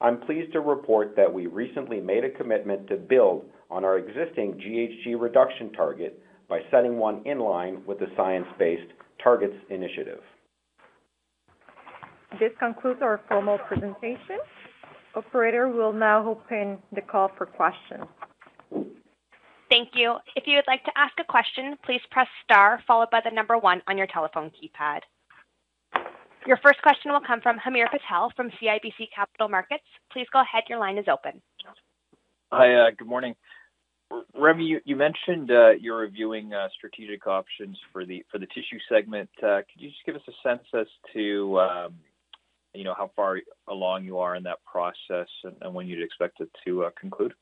I'm 0.00 0.20
pleased 0.20 0.52
to 0.52 0.60
report 0.60 1.16
that 1.16 1.32
we 1.32 1.46
recently 1.46 2.00
made 2.00 2.24
a 2.24 2.30
commitment 2.30 2.86
to 2.88 2.96
build 2.96 3.46
on 3.70 3.84
our 3.84 3.98
existing 3.98 4.54
GHG 4.54 5.20
reduction 5.20 5.72
target 5.72 6.22
by 6.48 6.60
setting 6.70 6.98
one 6.98 7.22
in 7.24 7.40
line 7.40 7.82
with 7.86 7.98
the 7.98 8.06
Science 8.16 8.46
Based 8.58 8.92
Targets 9.22 9.56
initiative. 9.70 10.20
This 12.38 12.52
concludes 12.58 13.00
our 13.02 13.20
formal 13.28 13.58
presentation. 13.66 14.38
Operator, 15.14 15.68
we'll 15.68 15.92
now 15.92 16.28
open 16.28 16.78
the 16.94 17.00
call 17.00 17.30
for 17.38 17.46
questions. 17.46 18.04
Thank 19.68 19.90
you. 19.94 20.16
If 20.36 20.44
you 20.46 20.56
would 20.56 20.68
like 20.68 20.84
to 20.84 20.92
ask 20.96 21.12
a 21.18 21.24
question, 21.24 21.76
please 21.84 22.00
press 22.10 22.28
star 22.44 22.80
followed 22.86 23.10
by 23.10 23.20
the 23.24 23.34
number 23.34 23.58
one 23.58 23.82
on 23.88 23.98
your 23.98 24.06
telephone 24.06 24.50
keypad. 24.50 25.00
Your 26.46 26.58
first 26.58 26.80
question 26.82 27.10
will 27.10 27.20
come 27.26 27.40
from 27.40 27.58
Hamir 27.58 27.88
Patel 27.90 28.32
from 28.36 28.50
CIBC 28.62 29.08
Capital 29.14 29.48
Markets. 29.48 29.82
Please 30.12 30.26
go 30.32 30.40
ahead. 30.40 30.62
Your 30.68 30.78
line 30.78 30.96
is 30.98 31.06
open. 31.10 31.42
Hi, 32.52 32.74
uh, 32.74 32.90
good 32.96 33.08
morning. 33.08 33.34
Rémi, 34.38 34.78
you 34.84 34.94
mentioned 34.94 35.50
uh, 35.50 35.70
you're 35.70 35.98
reviewing 35.98 36.52
uh, 36.52 36.68
strategic 36.76 37.26
options 37.26 37.76
for 37.92 38.06
the 38.06 38.24
for 38.30 38.38
the 38.38 38.46
tissue 38.46 38.78
segment. 38.88 39.28
Could 39.40 39.64
you 39.74 39.88
just 39.88 40.04
give 40.06 40.14
us 40.14 40.22
a 40.28 40.48
sense 40.48 40.62
as 40.72 40.86
to 41.12 41.58
um, 41.58 41.94
you 42.76 42.84
know, 42.84 42.94
how 42.96 43.10
far 43.16 43.40
along 43.68 44.04
you 44.04 44.18
are 44.18 44.36
in 44.36 44.42
that 44.44 44.58
process 44.64 45.28
and 45.62 45.74
when 45.74 45.86
you'd 45.86 46.02
expect 46.02 46.40
it 46.40 46.50
to 46.64 46.86
conclude? 47.00 47.34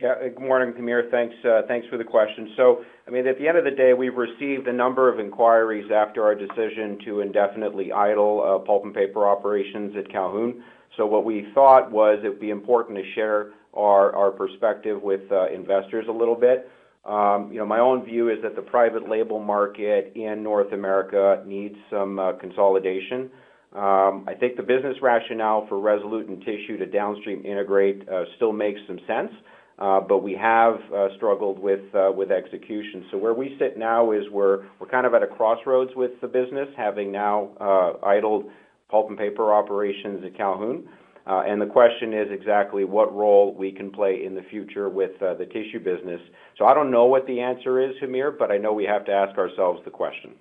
Yeah. 0.00 0.14
Good 0.20 0.40
morning, 0.40 0.74
Hamir. 0.76 1.08
Thanks 1.10 1.34
uh, 1.44 1.62
thanks 1.68 1.86
for 1.88 1.96
the 1.96 2.04
question. 2.04 2.54
So, 2.56 2.84
I 3.06 3.10
mean, 3.10 3.26
at 3.26 3.38
the 3.38 3.46
end 3.46 3.56
of 3.56 3.64
the 3.64 3.70
day, 3.70 3.92
we've 3.94 4.16
received 4.16 4.66
a 4.66 4.72
number 4.72 5.12
of 5.12 5.20
inquiries 5.20 5.90
after 5.94 6.24
our 6.24 6.34
decision 6.34 6.98
to 7.04 7.20
indefinitely 7.20 7.92
idle 7.92 8.42
uh, 8.42 8.66
pulp 8.66 8.84
and 8.84 8.92
paper 8.92 9.28
operations 9.28 9.94
at 9.96 10.10
Calhoun. 10.10 10.64
So 10.96 11.06
what 11.06 11.24
we 11.24 11.46
thought 11.54 11.92
was 11.92 12.18
it'd 12.20 12.40
be 12.40 12.50
important 12.50 12.98
to 12.98 13.04
share 13.14 13.52
our 13.74 14.30
perspective 14.32 15.00
with 15.02 15.20
uh, 15.30 15.48
investors 15.48 16.06
a 16.08 16.12
little 16.12 16.34
bit. 16.34 16.68
Um, 17.04 17.50
you 17.50 17.58
know, 17.58 17.64
my 17.64 17.78
own 17.78 18.04
view 18.04 18.28
is 18.28 18.38
that 18.42 18.54
the 18.54 18.62
private 18.62 19.08
label 19.08 19.40
market 19.40 20.12
in 20.14 20.42
North 20.42 20.72
America 20.72 21.42
needs 21.46 21.74
some 21.90 22.20
consolidation. 22.40 23.30
Um, 23.74 24.26
I 24.28 24.34
think 24.38 24.56
the 24.56 24.62
business 24.62 24.96
rationale 25.00 25.66
for 25.68 25.80
Resolute 25.80 26.28
and 26.28 26.40
tissue 26.40 26.76
to 26.76 26.86
downstream 26.86 27.44
integrate 27.46 28.06
still 28.36 28.52
makes 28.52 28.80
some 28.86 28.98
sense, 29.06 29.30
Uh, 29.78 30.00
but 30.00 30.18
we 30.18 30.34
have 30.34 30.74
uh, 30.94 31.08
struggled 31.16 31.58
uh, 31.58 32.12
with 32.12 32.30
execution. 32.30 33.06
So 33.10 33.18
where 33.18 33.34
we 33.34 33.56
sit 33.58 33.78
now 33.78 34.12
is 34.12 34.22
we're 34.30 34.64
kind 34.90 35.06
of 35.06 35.14
at 35.14 35.22
a 35.22 35.26
crossroads 35.26 35.90
with 35.96 36.12
the 36.20 36.28
business, 36.28 36.68
having 36.76 37.10
now 37.10 37.98
idled 38.04 38.44
pulp 38.90 39.08
and 39.08 39.18
paper 39.18 39.52
operations 39.52 40.22
at 40.24 40.36
Calhoun. 40.36 40.88
And 41.26 41.60
the 41.60 41.66
question 41.66 42.12
is 42.12 42.28
exactly 42.30 42.84
what 42.84 43.14
role 43.14 43.54
we 43.54 43.72
can 43.72 43.90
play 43.90 44.24
in 44.24 44.34
the 44.34 44.42
future 44.50 44.88
with 44.88 45.18
the 45.20 45.46
tissue 45.52 45.78
business. 45.78 46.20
So 46.58 46.66
I 46.66 46.74
don't 46.74 46.90
know 46.90 47.06
what 47.06 47.26
the 47.26 47.40
answer 47.40 47.80
is, 47.80 47.96
Hamir, 48.00 48.30
but 48.38 48.52
I 48.52 48.58
know 48.58 48.72
we 48.72 48.84
have 48.84 49.04
to 49.06 49.12
ask 49.12 49.36
ourselves 49.38 49.80
the 49.84 49.90
question. 49.90 50.34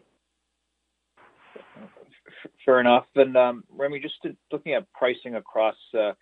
Fair 2.65 2.79
enough. 2.79 3.05
And, 3.15 3.37
um, 3.37 3.63
Rémi, 3.75 4.01
just 4.01 4.15
looking 4.51 4.73
at 4.73 4.91
pricing 4.93 5.35
across 5.35 5.75
the 5.93 6.15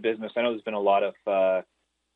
business, 0.00 0.32
I 0.36 0.42
know 0.42 0.50
there's 0.50 0.62
been 0.62 0.74
a 0.74 0.80
lot 0.80 1.02
of 1.02 1.14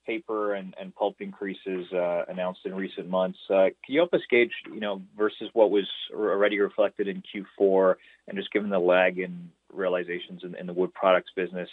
paper 0.08 0.54
and 0.54 0.74
and 0.80 0.94
pulp 0.94 1.16
increases 1.20 1.86
uh, 1.92 2.22
announced 2.28 2.60
in 2.64 2.74
recent 2.74 3.08
months. 3.08 3.38
Uh, 3.50 3.68
can 3.84 3.94
you 3.94 4.00
help 4.00 4.14
us 4.14 4.22
gauge, 4.30 4.50
you 4.72 4.80
know, 4.80 5.02
versus 5.16 5.48
what 5.52 5.70
was 5.70 5.86
already 6.12 6.58
reflected 6.58 7.06
in 7.06 7.22
Q4 7.22 7.94
and 8.26 8.36
just 8.36 8.50
given 8.52 8.70
the 8.70 8.78
lag 8.78 9.18
in 9.18 9.50
realizations 9.72 10.42
in 10.58 10.66
the 10.66 10.72
wood 10.72 10.92
products 10.94 11.30
business, 11.36 11.68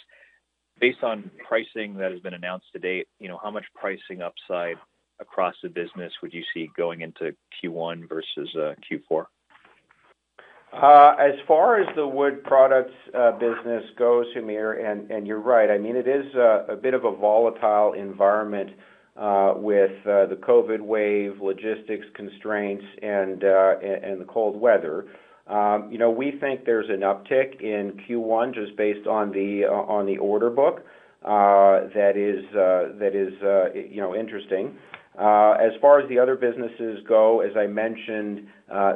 based 0.78 1.02
on 1.02 1.30
pricing 1.48 1.94
that 1.94 2.12
has 2.12 2.20
been 2.20 2.34
announced 2.34 2.66
to 2.74 2.78
date, 2.78 3.08
you 3.18 3.28
know, 3.28 3.40
how 3.42 3.50
much 3.50 3.64
pricing 3.74 4.20
upside 4.22 4.76
across 5.18 5.54
the 5.62 5.70
business 5.70 6.12
would 6.22 6.34
you 6.34 6.42
see 6.52 6.68
going 6.76 7.00
into 7.00 7.34
Q1 7.64 8.06
versus 8.06 8.54
uh, 8.54 8.74
Q4? 8.90 9.24
Uh, 10.82 11.14
as 11.18 11.32
far 11.48 11.80
as 11.80 11.86
the 11.96 12.06
wood 12.06 12.44
products 12.44 12.92
uh, 13.16 13.32
business 13.32 13.82
goes, 13.98 14.26
Hamir, 14.34 14.72
and 14.72 15.26
you're 15.26 15.40
right, 15.40 15.70
I 15.70 15.78
mean, 15.78 15.96
it 15.96 16.06
is 16.06 16.26
uh, 16.34 16.66
a 16.66 16.76
bit 16.76 16.92
of 16.92 17.04
a 17.06 17.16
volatile 17.16 17.94
environment 17.94 18.70
with 19.56 19.92
the 20.04 20.38
COVID 20.42 20.82
wave, 20.82 21.40
logistics 21.40 22.04
constraints, 22.14 22.84
and 23.02 23.42
uh 23.42 23.78
and 23.80 24.20
the 24.20 24.26
cold 24.28 24.60
weather. 24.60 25.06
Um, 25.46 25.88
you 25.90 25.96
know, 25.96 26.10
we 26.10 26.32
think 26.40 26.66
there's 26.66 26.90
an 26.90 27.00
uptick 27.00 27.62
in 27.62 27.98
Q1 28.06 28.52
just 28.52 28.76
based 28.76 29.06
on 29.06 29.30
the 29.30 29.64
uh 29.64 29.72
on 29.72 30.04
the 30.04 30.18
order 30.18 30.50
book 30.50 30.84
uh 31.24 31.88
that 31.94 32.12
is 32.16 32.44
you 33.90 34.02
know, 34.02 34.14
interesting. 34.14 34.76
As 35.18 35.72
far 35.80 36.00
as 36.00 36.08
the 36.10 36.18
other 36.18 36.36
businesses 36.36 37.00
go, 37.08 37.40
as 37.40 37.56
I 37.56 37.66
mentioned, 37.66 38.46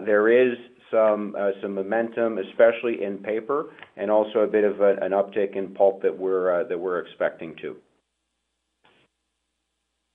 there 0.04 0.28
is 0.28 0.58
Uh, 0.92 1.50
some 1.62 1.74
momentum, 1.74 2.38
especially 2.38 3.04
in 3.04 3.18
paper, 3.18 3.66
and 3.96 4.10
also 4.10 4.40
a 4.40 4.46
bit 4.46 4.64
of 4.64 4.80
an 4.80 5.12
uptick 5.12 5.56
in 5.56 5.72
pulp 5.74 6.02
that 6.02 6.16
we're 6.16 6.62
uh, 6.62 7.00
expecting 7.00 7.54
too. 7.56 7.76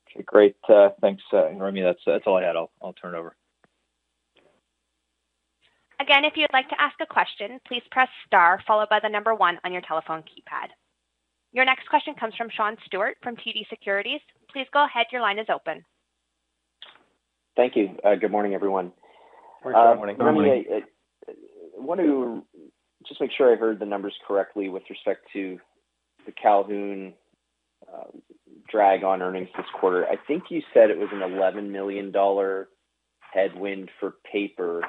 Okay, 0.09 0.23
great. 0.25 0.55
Uh, 0.67 0.89
thanks, 1.01 1.23
Rémi. 1.33 1.95
That's 2.05 2.23
all 2.25 2.37
I 2.37 2.43
had. 2.43 2.55
I'll 2.55 2.93
turn 3.01 3.15
it 3.15 3.17
over. 3.17 3.35
Again, 6.01 6.25
if 6.25 6.33
you'd 6.35 6.51
like 6.51 6.67
to 6.69 6.81
ask 6.81 6.95
a 7.01 7.05
question, 7.05 7.59
please 7.67 7.83
press 7.89 8.09
star 8.27 8.61
followed 8.67 8.89
by 8.89 8.99
the 9.01 9.09
number 9.09 9.33
one 9.33 9.57
on 9.63 9.71
your 9.71 9.81
telephone 9.81 10.21
keypad. 10.21 10.67
Your 11.53 11.63
next 11.63 11.87
question 11.87 12.15
comes 12.19 12.33
from 12.35 12.49
Sean 12.55 12.75
Steuart 12.85 13.13
from 13.23 13.37
TD 13.37 13.67
Securities. 13.69 14.19
Please 14.51 14.67
go 14.73 14.83
ahead. 14.83 15.05
Your 15.11 15.21
line 15.21 15.39
is 15.39 15.47
open. 15.53 15.85
Thank 17.55 17.77
you. 17.77 17.95
Good 18.19 18.31
morning, 18.31 18.53
everyone. 18.53 18.91
Uh, 19.73 19.93
Good 19.93 19.97
morning. 19.97 20.15
Rémi, 20.17 20.81
I 21.27 21.81
want 21.81 21.99
to 22.01 22.43
just 23.07 23.19
make 23.19 23.31
sure 23.35 23.51
I 23.51 23.57
heard 23.57 23.79
the 23.79 23.85
numbers 23.85 24.13
correctly 24.27 24.69
with 24.69 24.83
respect 24.89 25.25
to 25.33 25.57
the 26.25 26.31
Calhoun 26.31 27.13
um, 27.91 28.21
drag 28.69 29.03
on 29.03 29.21
earnings 29.21 29.49
this 29.57 29.65
quarter. 29.79 30.05
I 30.05 30.15
think 30.27 30.43
you 30.49 30.61
said 30.73 30.89
it 30.89 30.97
was 30.97 31.09
an 31.11 31.21
11 31.21 31.71
million 31.71 32.11
dollar 32.11 32.69
headwind 33.33 33.89
for 33.99 34.15
paper. 34.31 34.81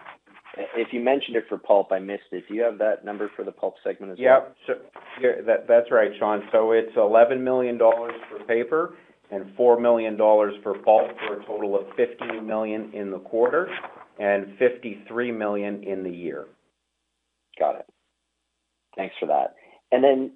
If 0.74 0.88
you 0.92 1.00
mentioned 1.00 1.36
it 1.36 1.44
for 1.48 1.58
pulp, 1.58 1.92
I 1.92 1.98
missed 1.98 2.32
it. 2.32 2.44
Do 2.48 2.54
you 2.54 2.62
have 2.62 2.78
that 2.78 3.04
number 3.04 3.30
for 3.36 3.44
the 3.44 3.52
pulp 3.52 3.74
segment 3.84 4.12
as 4.12 4.18
well? 4.18 4.54
Yep. 5.20 5.66
That's 5.68 5.90
right, 5.90 6.10
Sean. 6.18 6.42
So 6.52 6.72
it's 6.72 6.92
11 6.96 7.42
million 7.44 7.76
dollars 7.76 8.14
for 8.30 8.42
paper 8.44 8.94
and 9.30 9.54
4 9.56 9.80
million 9.80 10.16
dollars 10.16 10.54
for 10.62 10.74
pulp, 10.78 11.08
for 11.26 11.40
a 11.40 11.44
total 11.44 11.76
of 11.78 11.86
15 11.96 12.46
million 12.46 12.92
in 12.94 13.10
the 13.10 13.18
quarter 13.18 13.68
and 14.18 14.56
53 14.58 15.32
million 15.32 15.82
in 15.82 16.02
the 16.02 16.10
year. 16.10 16.46
Got 17.58 17.76
it. 17.76 17.86
Thanks 18.96 19.14
for 19.20 19.26
that. 19.26 19.54
And 19.92 20.02
then 20.02 20.32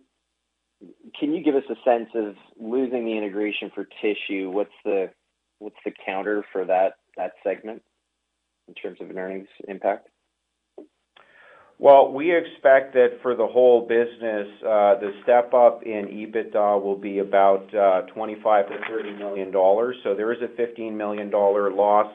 can 1.18 1.34
you 1.34 1.42
give 1.42 1.54
us 1.54 1.64
a 1.70 1.74
sense 1.84 2.08
of 2.14 2.34
losing 2.58 3.04
the 3.04 3.16
integration 3.16 3.70
for 3.74 3.86
tissue? 4.00 4.50
What's 4.50 4.70
the 4.84 5.10
counter 6.04 6.44
for 6.52 6.64
that 6.64 6.94
segment 7.44 7.82
in 8.68 8.74
terms 8.74 8.98
of 9.00 9.10
an 9.10 9.18
earnings 9.18 9.48
impact? 9.68 10.08
Well, 11.78 12.12
we 12.12 12.36
expect 12.36 12.92
that 12.92 13.20
for 13.22 13.34
the 13.34 13.46
whole 13.46 13.88
business, 13.88 14.48
uh, 14.62 15.00
the 15.00 15.12
step-up 15.22 15.82
in 15.82 16.08
EBITDA 16.08 16.82
will 16.82 16.98
be 16.98 17.20
about 17.20 17.74
uh, 17.74 18.02
25 18.12 18.66
million-30 18.68 19.18
million 19.18 19.50
dollars. 19.50 19.96
So 20.04 20.14
there 20.14 20.30
is 20.30 20.42
a 20.42 20.54
15 20.56 20.94
million 20.94 21.30
dollar 21.30 21.72
loss 21.72 22.12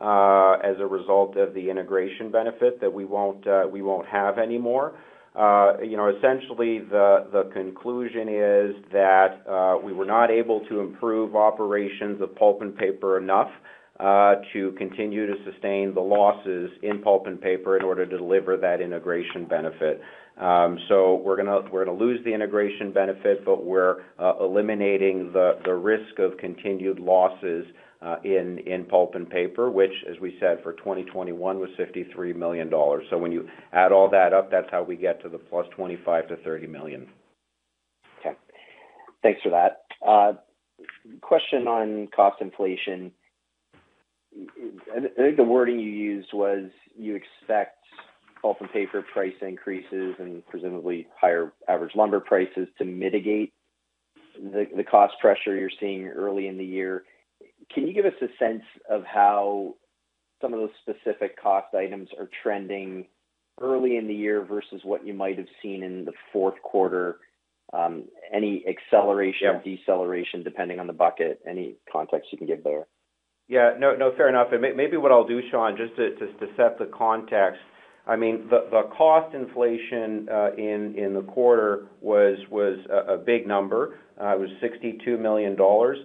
as 0.00 0.76
a 0.78 0.86
result 0.86 1.36
of 1.36 1.54
the 1.54 1.70
integration 1.70 2.30
benefit 2.30 2.80
that 2.80 2.92
we 2.92 3.04
won't 3.04 3.46
uh 3.46 3.64
we 3.70 3.82
won't 3.82 4.06
have 4.06 4.38
anymore. 4.38 4.98
Uh 5.34 5.74
you 5.82 5.96
know, 5.96 6.08
essentially, 6.08 6.80
the 6.80 7.26
the 7.32 7.50
conclusion 7.52 8.28
is 8.28 8.74
that 8.92 9.42
uh 9.48 9.78
we 9.82 9.92
were 9.92 10.04
not 10.04 10.30
able 10.30 10.60
to 10.68 10.80
improve 10.80 11.34
operations 11.34 12.20
of 12.20 12.34
pulp 12.36 12.62
and 12.62 12.76
paper 12.76 13.18
enough 13.18 13.50
uh 14.00 14.34
to 14.52 14.72
continue 14.72 15.26
to 15.26 15.34
sustain 15.50 15.94
the 15.94 16.00
losses 16.00 16.70
in 16.82 17.00
pulp 17.00 17.26
and 17.26 17.40
paper 17.40 17.78
in 17.78 17.84
order 17.84 18.04
to 18.04 18.18
deliver 18.18 18.56
that 18.58 18.80
integration 18.82 19.46
benefit. 19.46 20.00
Um 20.38 20.78
so 20.88 21.22
we're 21.24 21.36
gonna 21.36 21.62
we're 21.72 21.86
gonna 21.86 21.96
lose 21.96 22.22
the 22.24 22.34
integration 22.34 22.92
benefit, 22.92 23.44
but 23.46 23.64
we're 23.64 24.02
eliminating 24.40 25.32
the 25.32 25.58
the 25.64 25.72
risk 25.72 26.18
of 26.18 26.36
continued 26.36 26.98
losses 26.98 27.64
Uh, 28.06 28.20
in 28.22 28.86
pulp 28.88 29.16
and 29.16 29.28
paper, 29.28 29.68
which, 29.68 29.90
as 30.08 30.20
we 30.20 30.36
said, 30.38 30.62
for 30.62 30.74
2021, 30.74 31.58
was 31.58 31.70
53 31.76 32.32
million 32.34 32.70
dollars. 32.70 33.04
So 33.10 33.18
when 33.18 33.32
you 33.32 33.48
add 33.72 33.90
all 33.90 34.08
that 34.10 34.32
up, 34.32 34.48
that's 34.48 34.68
how 34.70 34.84
we 34.84 34.94
get 34.94 35.20
to 35.22 35.28
the 35.28 35.38
+25 35.38 35.76
million-30 35.76 36.68
million. 36.68 37.08
Okay. 38.20 38.36
Thanks 39.24 39.40
for 39.42 39.50
that. 39.50 39.86
Uh, 40.06 40.34
question 41.20 41.66
on 41.66 42.06
cost 42.14 42.40
inflation. 42.40 43.10
I 44.94 45.00
think 45.16 45.36
the 45.36 45.42
wording 45.42 45.80
you 45.80 45.90
used 45.90 46.28
was 46.32 46.70
you 46.96 47.16
expect 47.16 47.78
pulp 48.40 48.60
and 48.60 48.70
paper 48.70 49.04
price 49.12 49.34
increases 49.42 50.14
and 50.20 50.46
presumably 50.46 51.08
higher 51.20 51.52
average 51.68 51.96
lumber 51.96 52.20
prices 52.20 52.68
to 52.78 52.84
mitigate 52.84 53.52
the 54.40 54.66
the 54.76 54.84
cost 54.84 55.14
pressure 55.20 55.56
you're 55.56 55.70
seeing 55.80 56.06
early 56.06 56.46
in 56.46 56.56
the 56.56 56.64
year. 56.64 57.02
Can 57.72 57.86
you 57.86 57.92
give 57.92 58.04
us 58.06 58.12
a 58.22 58.28
sense 58.38 58.62
of 58.88 59.04
how 59.04 59.74
some 60.40 60.52
of 60.52 60.60
those 60.60 60.70
specific 60.82 61.40
cost 61.40 61.74
items 61.74 62.08
are 62.18 62.28
trending 62.42 63.06
early 63.60 63.96
in 63.96 64.06
the 64.06 64.14
year 64.14 64.44
versus 64.44 64.80
what 64.84 65.06
you 65.06 65.14
might 65.14 65.38
have 65.38 65.46
seen 65.62 65.82
in 65.82 66.04
the 66.04 66.12
fourth 66.32 66.60
quarter? 66.62 67.18
Any 68.32 68.64
acceleration 68.68 69.48
or 69.48 69.62
deceleration 69.62 70.42
depending 70.42 70.80
on 70.80 70.86
the 70.86 70.92
bucket? 70.92 71.40
Any 71.48 71.76
context 71.90 72.28
you 72.32 72.38
can 72.38 72.46
give 72.46 72.64
there? 72.64 72.86
Yeah. 73.48 73.72
No, 73.78 74.12
fair 74.16 74.28
enough. 74.28 74.48
Maybe 74.52 74.96
what 74.96 75.12
I'll 75.12 75.26
do, 75.26 75.40
Sean, 75.50 75.76
just 75.76 75.96
to 75.96 76.46
set 76.56 76.78
the 76.78 76.86
context. 76.86 77.60
I 78.06 78.14
mean, 78.14 78.48
the 78.48 78.82
cost 78.96 79.34
inflation 79.34 80.28
uh 80.30 80.50
in 80.56 80.94
in 80.96 81.12
the 81.14 81.22
quarter 81.22 81.86
was 82.00 82.38
was 82.50 82.78
a 82.90 83.16
big 83.16 83.46
number. 83.46 83.98
It 84.20 84.38
was 84.38 84.48
62 84.60 85.18
million 85.18 85.56
dollars. 85.56 85.98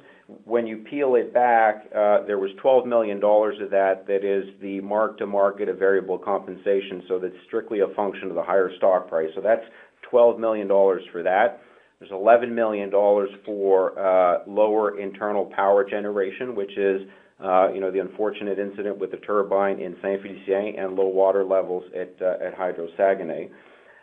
When 0.45 0.67
you 0.67 0.77
peel 0.89 1.15
it 1.15 1.33
back, 1.33 1.85
uh, 1.95 2.25
there 2.25 2.37
was 2.37 2.51
12 2.61 2.85
million 2.85 3.19
dollars 3.19 3.55
of 3.61 3.69
that 3.71 4.07
that 4.07 4.23
is 4.23 4.45
the 4.61 4.79
mark-to-market 4.81 5.69
of 5.69 5.77
variable 5.77 6.17
compensation, 6.17 7.03
so 7.07 7.19
that's 7.19 7.35
strictly 7.47 7.79
a 7.81 7.87
function 7.95 8.29
of 8.29 8.35
the 8.35 8.43
higher 8.43 8.71
stock 8.77 9.09
price. 9.09 9.29
So 9.35 9.41
that's 9.41 9.63
12 10.09 10.39
million 10.39 10.67
dollars 10.67 11.03
for 11.11 11.23
that. 11.23 11.61
There's 11.99 12.11
11 12.11 12.53
million 12.53 12.89
dollars 12.89 13.29
for 13.45 13.97
uh, 13.99 14.39
lower 14.47 14.99
internal 14.99 15.45
power 15.45 15.87
generation, 15.87 16.55
which 16.55 16.75
is, 16.77 17.01
uh, 17.43 17.71
you 17.73 17.79
know, 17.79 17.91
the 17.91 17.99
unfortunate 17.99 18.57
incident 18.57 18.97
with 18.97 19.11
the 19.11 19.17
turbine 19.17 19.79
in 19.79 19.95
Saint-Félicien 20.01 20.79
and 20.83 20.95
low 20.95 21.07
water 21.07 21.43
levels 21.43 21.83
at 21.95 22.21
at 22.21 22.53
Hydro-Saguenay. 22.55 23.49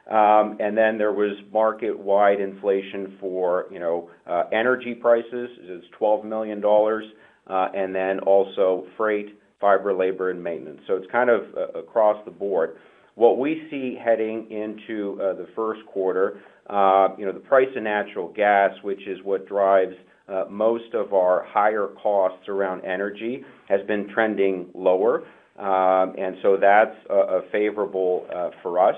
And 0.08 0.76
then 0.76 0.98
there 0.98 1.12
was 1.12 1.36
market-wide 1.52 2.40
inflation 2.40 3.16
for, 3.20 3.66
you 3.70 3.78
know, 3.78 4.10
energy 4.52 4.94
prices. 4.94 5.50
It's 5.60 5.86
12 5.98 6.24
million 6.24 6.60
dollars, 6.60 7.04
uh, 7.46 7.68
and 7.74 7.94
then 7.94 8.20
also 8.20 8.86
freight, 8.96 9.38
fiber, 9.60 9.92
labor, 9.92 10.30
and 10.30 10.42
maintenance. 10.42 10.80
So 10.86 10.94
it's 10.94 11.10
kind 11.10 11.30
of 11.30 11.42
across 11.74 12.22
the 12.24 12.30
board. 12.30 12.76
What 13.14 13.38
we 13.38 13.66
see 13.70 13.96
heading 14.02 14.46
into 14.50 15.16
the 15.18 15.48
first 15.56 15.80
quarter, 15.86 16.40
uh 16.70 17.08
you 17.18 17.26
know, 17.26 17.32
the 17.32 17.40
price 17.40 17.66
of 17.76 17.82
natural 17.82 18.28
gas, 18.32 18.70
which 18.82 19.00
is 19.08 19.18
what 19.24 19.48
drives 19.48 19.94
most 20.50 20.94
of 20.94 21.12
our 21.14 21.44
higher 21.48 21.88
costs 22.00 22.48
around 22.48 22.84
energy, 22.84 23.42
has 23.68 23.80
been 23.88 24.08
trending 24.14 24.68
lower. 24.74 25.24
Um 25.58 26.14
and 26.16 26.36
so 26.42 26.56
that's 26.60 26.94
uh, 27.10 27.40
favorable 27.50 28.26
for 28.62 28.78
us. 28.78 28.96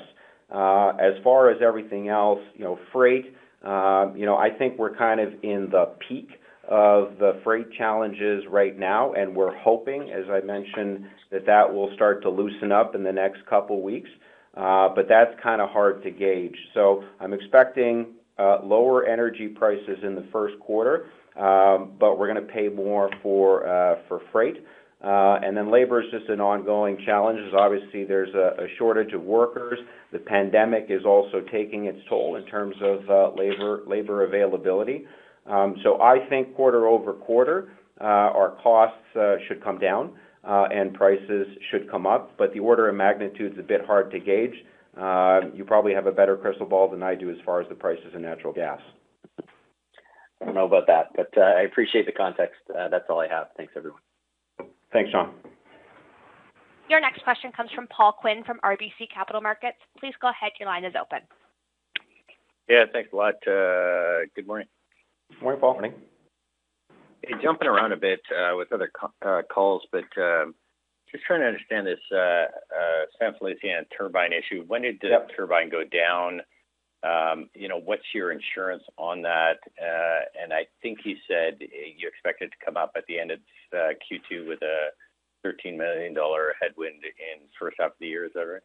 Uh, 0.50 0.92
as 0.98 1.14
far 1.22 1.50
as 1.50 1.62
everything 1.62 2.08
else, 2.08 2.40
you 2.54 2.64
know, 2.64 2.78
freight, 2.92 3.34
uh, 3.64 4.10
you 4.16 4.26
know, 4.26 4.36
I 4.36 4.50
think 4.50 4.78
we're 4.78 4.96
kind 4.96 5.20
of 5.20 5.32
in 5.42 5.68
the 5.70 5.92
peak 6.08 6.28
of 6.68 7.18
the 7.18 7.40
freight 7.44 7.70
challenges 7.72 8.44
right 8.48 8.78
now, 8.78 9.12
and 9.12 9.34
we're 9.34 9.54
hoping, 9.56 10.10
as 10.10 10.24
I 10.30 10.40
mentioned, 10.40 11.06
that 11.30 11.46
that 11.46 11.72
will 11.72 11.92
start 11.94 12.22
to 12.22 12.30
loosen 12.30 12.72
up 12.72 12.94
in 12.94 13.02
the 13.02 13.12
next 13.12 13.44
couple 13.46 13.82
weeks. 13.82 14.10
Uh, 14.56 14.88
but 14.88 15.06
that's 15.08 15.32
kinda 15.42 15.66
hard 15.66 16.02
to 16.02 16.10
gauge. 16.10 16.56
So 16.74 17.04
I'm 17.20 17.32
expecting 17.32 18.14
lower 18.38 19.04
energy 19.04 19.48
prices 19.48 19.98
in 20.02 20.14
the 20.14 20.24
first 20.32 20.58
quarter, 20.60 21.06
um, 21.36 21.92
but 21.98 22.18
we're 22.18 22.26
gonna 22.26 22.42
pay 22.42 22.68
more 22.68 23.10
for 23.22 24.20
freight. 24.32 24.64
Uh 25.02 25.38
and 25.42 25.56
then 25.56 25.70
labor 25.70 26.02
is 26.02 26.10
just 26.10 26.28
an 26.28 26.40
ongoing 26.40 26.98
challenge, 27.06 27.40
obviously 27.54 28.04
there's 28.04 28.34
a 28.34 28.66
shortage 28.76 29.12
of 29.14 29.22
workers. 29.22 29.78
The 30.12 30.18
pandemic 30.18 30.86
is 30.88 31.04
also 31.04 31.40
taking 31.52 31.86
its 31.86 31.98
toll 32.08 32.36
in 32.36 32.44
terms 32.46 32.76
of 32.82 33.08
uh, 33.08 33.30
labor 33.36 34.24
availability. 34.24 35.06
Um 35.46 35.76
so 35.82 36.00
I 36.00 36.28
think 36.28 36.54
quarter-over-quarter, 36.54 37.72
uh, 38.00 38.04
our 38.04 38.56
costs 38.62 39.16
uh, 39.16 39.36
should 39.46 39.62
come 39.62 39.78
down, 39.78 40.12
and 40.44 40.94
prices 40.94 41.46
should 41.70 41.90
come 41.90 42.06
up, 42.06 42.36
but 42.38 42.52
the 42.52 42.60
order 42.60 42.88
of 42.88 42.94
magnitude 42.94 43.52
is 43.52 43.58
a 43.58 43.62
bit 43.62 43.84
hard 43.86 44.10
to 44.10 44.18
gauge. 44.18 44.54
You 45.56 45.64
probably 45.66 45.94
have 45.94 46.06
a 46.06 46.12
better 46.12 46.36
crystal 46.36 46.66
ball 46.66 46.90
than 46.90 47.02
I 47.02 47.14
do 47.14 47.30
as 47.30 47.36
far 47.44 47.60
as 47.60 47.68
the 47.68 47.74
prices 47.74 48.14
of 48.14 48.20
natural 48.20 48.52
gas. 48.52 48.80
I 50.40 50.44
don't 50.46 50.54
know 50.54 50.66
about 50.66 50.86
that, 50.86 51.06
but 51.14 51.36
I 51.38 51.62
appreciate 51.62 52.06
the 52.06 52.12
context. 52.12 52.60
That's 52.68 53.04
all 53.08 53.20
I 53.20 53.28
have. 53.28 53.48
Thanks, 53.56 53.72
everyone. 53.76 54.00
Thanks, 54.92 55.10
Sean. 55.10 55.34
Your 56.90 57.00
next 57.00 57.22
question 57.22 57.52
comes 57.52 57.70
from 57.70 57.86
Paul 57.86 58.10
Quinn 58.10 58.42
from 58.42 58.58
RBC 58.64 59.14
Capital 59.14 59.40
Markets. 59.40 59.78
Please 60.00 60.14
go 60.20 60.28
ahead. 60.28 60.50
Your 60.58 60.68
line 60.68 60.84
is 60.84 60.94
open. 61.00 61.20
Yeah, 62.68 62.84
thanks 62.92 63.10
a 63.12 63.16
lot. 63.16 63.34
Uh, 63.46 64.26
good 64.34 64.44
morning. 64.44 64.66
Morning, 65.40 65.60
Paul. 65.60 65.74
Morning. 65.74 65.94
Hey, 67.22 67.34
jumping 67.40 67.68
around 67.68 67.92
a 67.92 67.96
bit 67.96 68.18
uh, 68.36 68.56
with 68.56 68.72
other 68.72 68.90
uh, 69.24 69.42
calls, 69.54 69.82
but 69.92 70.02
just 71.12 71.22
trying 71.28 71.42
to 71.42 71.46
understand 71.46 71.86
this 71.86 72.00
Saint-Félicien 73.20 73.84
turbine 73.96 74.32
issue. 74.32 74.64
When 74.66 74.82
did 74.82 74.98
the 75.00 75.16
turbine 75.36 75.70
go 75.70 75.84
down? 75.84 76.40
Um, 77.04 77.50
you 77.54 77.68
know, 77.68 77.78
what's 77.78 78.02
your 78.12 78.32
insurance 78.32 78.82
on 78.98 79.22
that? 79.22 79.58
And 80.42 80.52
I 80.52 80.66
think 80.82 80.98
you 81.04 81.14
said 81.28 81.58
you 81.60 82.08
expect 82.08 82.42
it 82.42 82.48
to 82.48 82.64
come 82.64 82.76
up 82.76 82.90
at 82.96 83.04
the 83.06 83.20
end 83.20 83.30
of 83.30 83.38
Q2 83.72 84.48
with 84.48 84.60
a 84.62 84.88
13 85.42 85.76
million 85.76 86.14
dollar 86.14 86.54
headwind 86.60 87.02
in 87.04 87.46
first 87.58 87.76
half 87.78 87.92
of 87.92 87.96
the 88.00 88.06
year. 88.06 88.24
Is 88.26 88.32
that 88.34 88.40
right? 88.40 88.62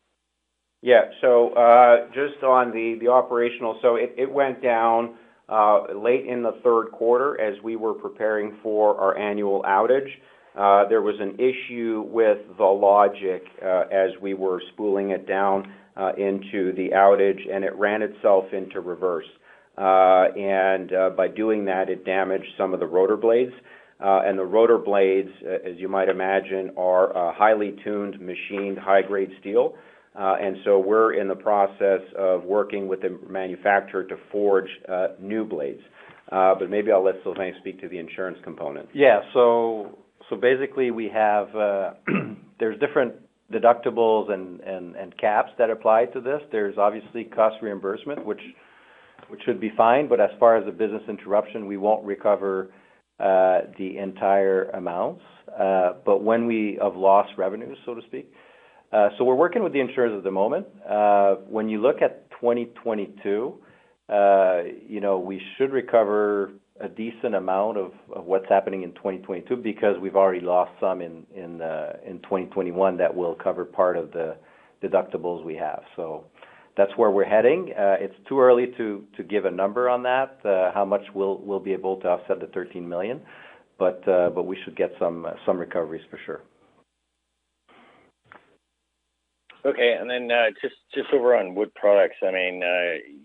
Yeah. 0.81 1.09
So, 1.21 1.49
uh, 1.53 2.07
just 2.13 2.43
on 2.43 2.71
the 2.71 3.07
operational. 3.07 3.79
So 3.81 3.95
it 3.95 4.31
went 4.31 4.61
down 4.61 5.15
uh, 5.49 5.93
late 5.95 6.25
in 6.25 6.43
the 6.43 6.59
third 6.63 6.91
quarter 6.91 7.39
as 7.39 7.61
we 7.63 7.75
were 7.75 7.93
preparing 7.93 8.57
for 8.61 8.99
our 8.99 9.17
annual 9.17 9.63
outage. 9.63 10.09
Uh, 10.55 10.87
there 10.87 11.01
was 11.01 11.15
an 11.19 11.37
issue 11.39 12.03
with 12.07 12.37
the 12.57 12.63
logic 12.63 13.43
as 13.61 14.11
we 14.21 14.33
were 14.33 14.61
spooling 14.73 15.09
it 15.09 15.27
down 15.27 15.73
into 16.17 16.71
the 16.73 16.89
outage, 16.93 17.41
and 17.51 17.63
it 17.63 17.75
ran 17.75 18.01
itself 18.01 18.45
into 18.53 18.79
reverse. 18.79 19.25
and 19.77 20.91
by 21.17 21.27
doing 21.27 21.65
that, 21.65 21.89
it 21.89 22.05
damaged 22.05 22.47
some 22.57 22.73
of 22.73 22.79
the 22.79 22.87
rotor 22.87 23.17
blades. 23.17 23.53
Uh, 24.03 24.21
and 24.25 24.37
the 24.37 24.43
rotor 24.43 24.77
blades, 24.77 25.29
uh, 25.45 25.69
as 25.69 25.77
you 25.77 25.87
might 25.87 26.09
imagine, 26.09 26.71
are 26.77 27.33
highly 27.33 27.75
tuned, 27.83 28.19
machined, 28.19 28.77
high-grade 28.77 29.29
steel. 29.39 29.75
Uh, 30.19 30.35
and 30.41 30.57
so 30.65 30.79
we're 30.79 31.13
in 31.13 31.27
the 31.27 31.35
process 31.35 32.01
of 32.17 32.43
working 32.43 32.87
with 32.87 33.01
the 33.01 33.17
manufacturer 33.29 34.03
to 34.03 34.15
forge 34.31 34.69
new 35.19 35.45
blades. 35.45 35.81
But 36.29 36.69
maybe 36.69 36.91
I'll 36.91 37.03
let 37.03 37.15
Sylvain 37.23 37.53
speak 37.59 37.79
to 37.81 37.87
the 37.87 37.97
insurance 37.97 38.37
component. 38.43 38.89
Yeah. 38.93 39.21
So 39.33 39.97
basically, 40.41 40.91
we 40.91 41.09
have, 41.13 41.47
there's 42.59 42.79
different 42.79 43.13
deductibles 43.51 44.31
and 44.31 45.17
caps 45.17 45.51
that 45.57 45.69
apply 45.69 46.05
to 46.13 46.19
this. 46.19 46.41
There's 46.51 46.77
obviously 46.77 47.25
cost 47.25 47.55
reimbursement, 47.61 48.25
which 48.25 48.41
should 49.45 49.61
be 49.61 49.71
fine, 49.75 50.09
but 50.09 50.19
as 50.19 50.31
far 50.39 50.57
as 50.57 50.65
the 50.65 50.71
business 50.71 51.03
interruption, 51.07 51.65
we 51.65 51.77
won't 51.77 52.05
recover 52.05 52.71
Uh, 53.17 53.61
the 53.77 53.97
entire 53.97 54.65
amounts, 54.71 55.21
uh, 55.57 55.93
but 56.05 56.21
when 56.21 56.45
we 56.45 56.77
have 56.81 56.97
lost 56.97 57.29
revenues, 57.37 57.77
so 57.85 57.95
to 57.95 58.01
speak. 58.07 58.29
Uh, 58.91 59.07
so 59.17 59.23
we're 59.23 59.35
working 59.35 59.63
with 59.63 59.71
the 59.71 59.79
insurers 59.79 60.11
at 60.17 60.21
the 60.25 60.31
moment. 60.31 60.67
When 61.47 61.69
you 61.69 61.81
look 61.81 62.01
at 62.01 62.29
2022, 62.31 63.23
you 64.09 64.99
know, 64.99 65.17
we 65.17 65.41
should 65.57 65.71
recover 65.71 66.51
a 66.81 66.89
decent 66.89 67.35
amount 67.35 67.77
of 67.77 67.93
what's 68.07 68.49
happening 68.49 68.83
in 68.83 68.91
2022 68.95 69.55
because 69.55 69.97
we've 70.01 70.17
already 70.17 70.41
lost 70.41 70.71
some 70.81 70.99
in 71.01 71.25
2021 71.33 72.97
that 72.97 73.15
will 73.15 73.35
cover 73.41 73.63
part 73.63 73.95
of 73.95 74.11
the 74.11 74.35
deductibles 74.83 75.41
we 75.45 75.55
have. 75.55 75.83
So 75.95 76.25
that's 76.77 76.91
where 76.97 77.11
we're 77.11 77.25
heading. 77.25 77.71
Uh, 77.77 77.95
it's 77.99 78.15
too 78.27 78.39
early 78.39 78.67
to 78.77 79.05
give 79.29 79.45
a 79.45 79.51
number 79.51 79.89
on 79.89 80.03
that, 80.03 80.39
uh, 80.45 80.71
how 80.73 80.85
much 80.85 81.01
we'll 81.13 81.59
be 81.59 81.73
able 81.73 81.97
to 82.01 82.07
offset 82.07 82.39
the 82.39 82.47
13 82.47 82.87
million, 82.87 83.21
but 83.79 84.07
uh, 84.07 84.29
but 84.29 84.43
we 84.43 84.57
should 84.63 84.75
get 84.75 84.91
some 84.99 85.25
recoveries 85.47 86.03
for 86.09 86.19
sure. 86.25 86.41
Okay. 89.65 89.97
And 89.99 90.09
then, 90.09 90.29
just 90.61 91.13
over 91.13 91.35
on 91.35 91.55
wood 91.55 91.73
products, 91.73 92.17
I 92.21 92.31
mean, 92.31 92.61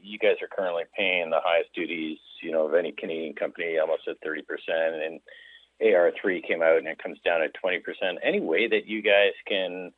you 0.03 0.19
guys 0.19 0.37
are 0.41 0.49
currently 0.49 0.85
paying 0.97 1.31
the 1.31 1.41
highest 1.43 1.75
duties, 1.75 2.19
you 2.43 2.51
know, 2.51 2.67
of 2.67 2.75
any 2.75 2.93
Canadian 2.93 3.35
company, 3.35 3.79
almost 3.79 4.09
at 4.09 4.17
30%, 4.27 4.43
and 5.07 5.21
AR3 5.83 6.47
came 6.47 6.63
out, 6.63 6.79
and 6.79 6.87
it 6.87 7.03
comes 7.03 7.19
down 7.25 7.43
at 7.43 7.53
20%. 7.63 7.81
Any 8.23 8.41
way 8.41 8.69
that 8.69 8.87
you 8.87 9.03
guys 9.03 9.33
can 9.47 9.93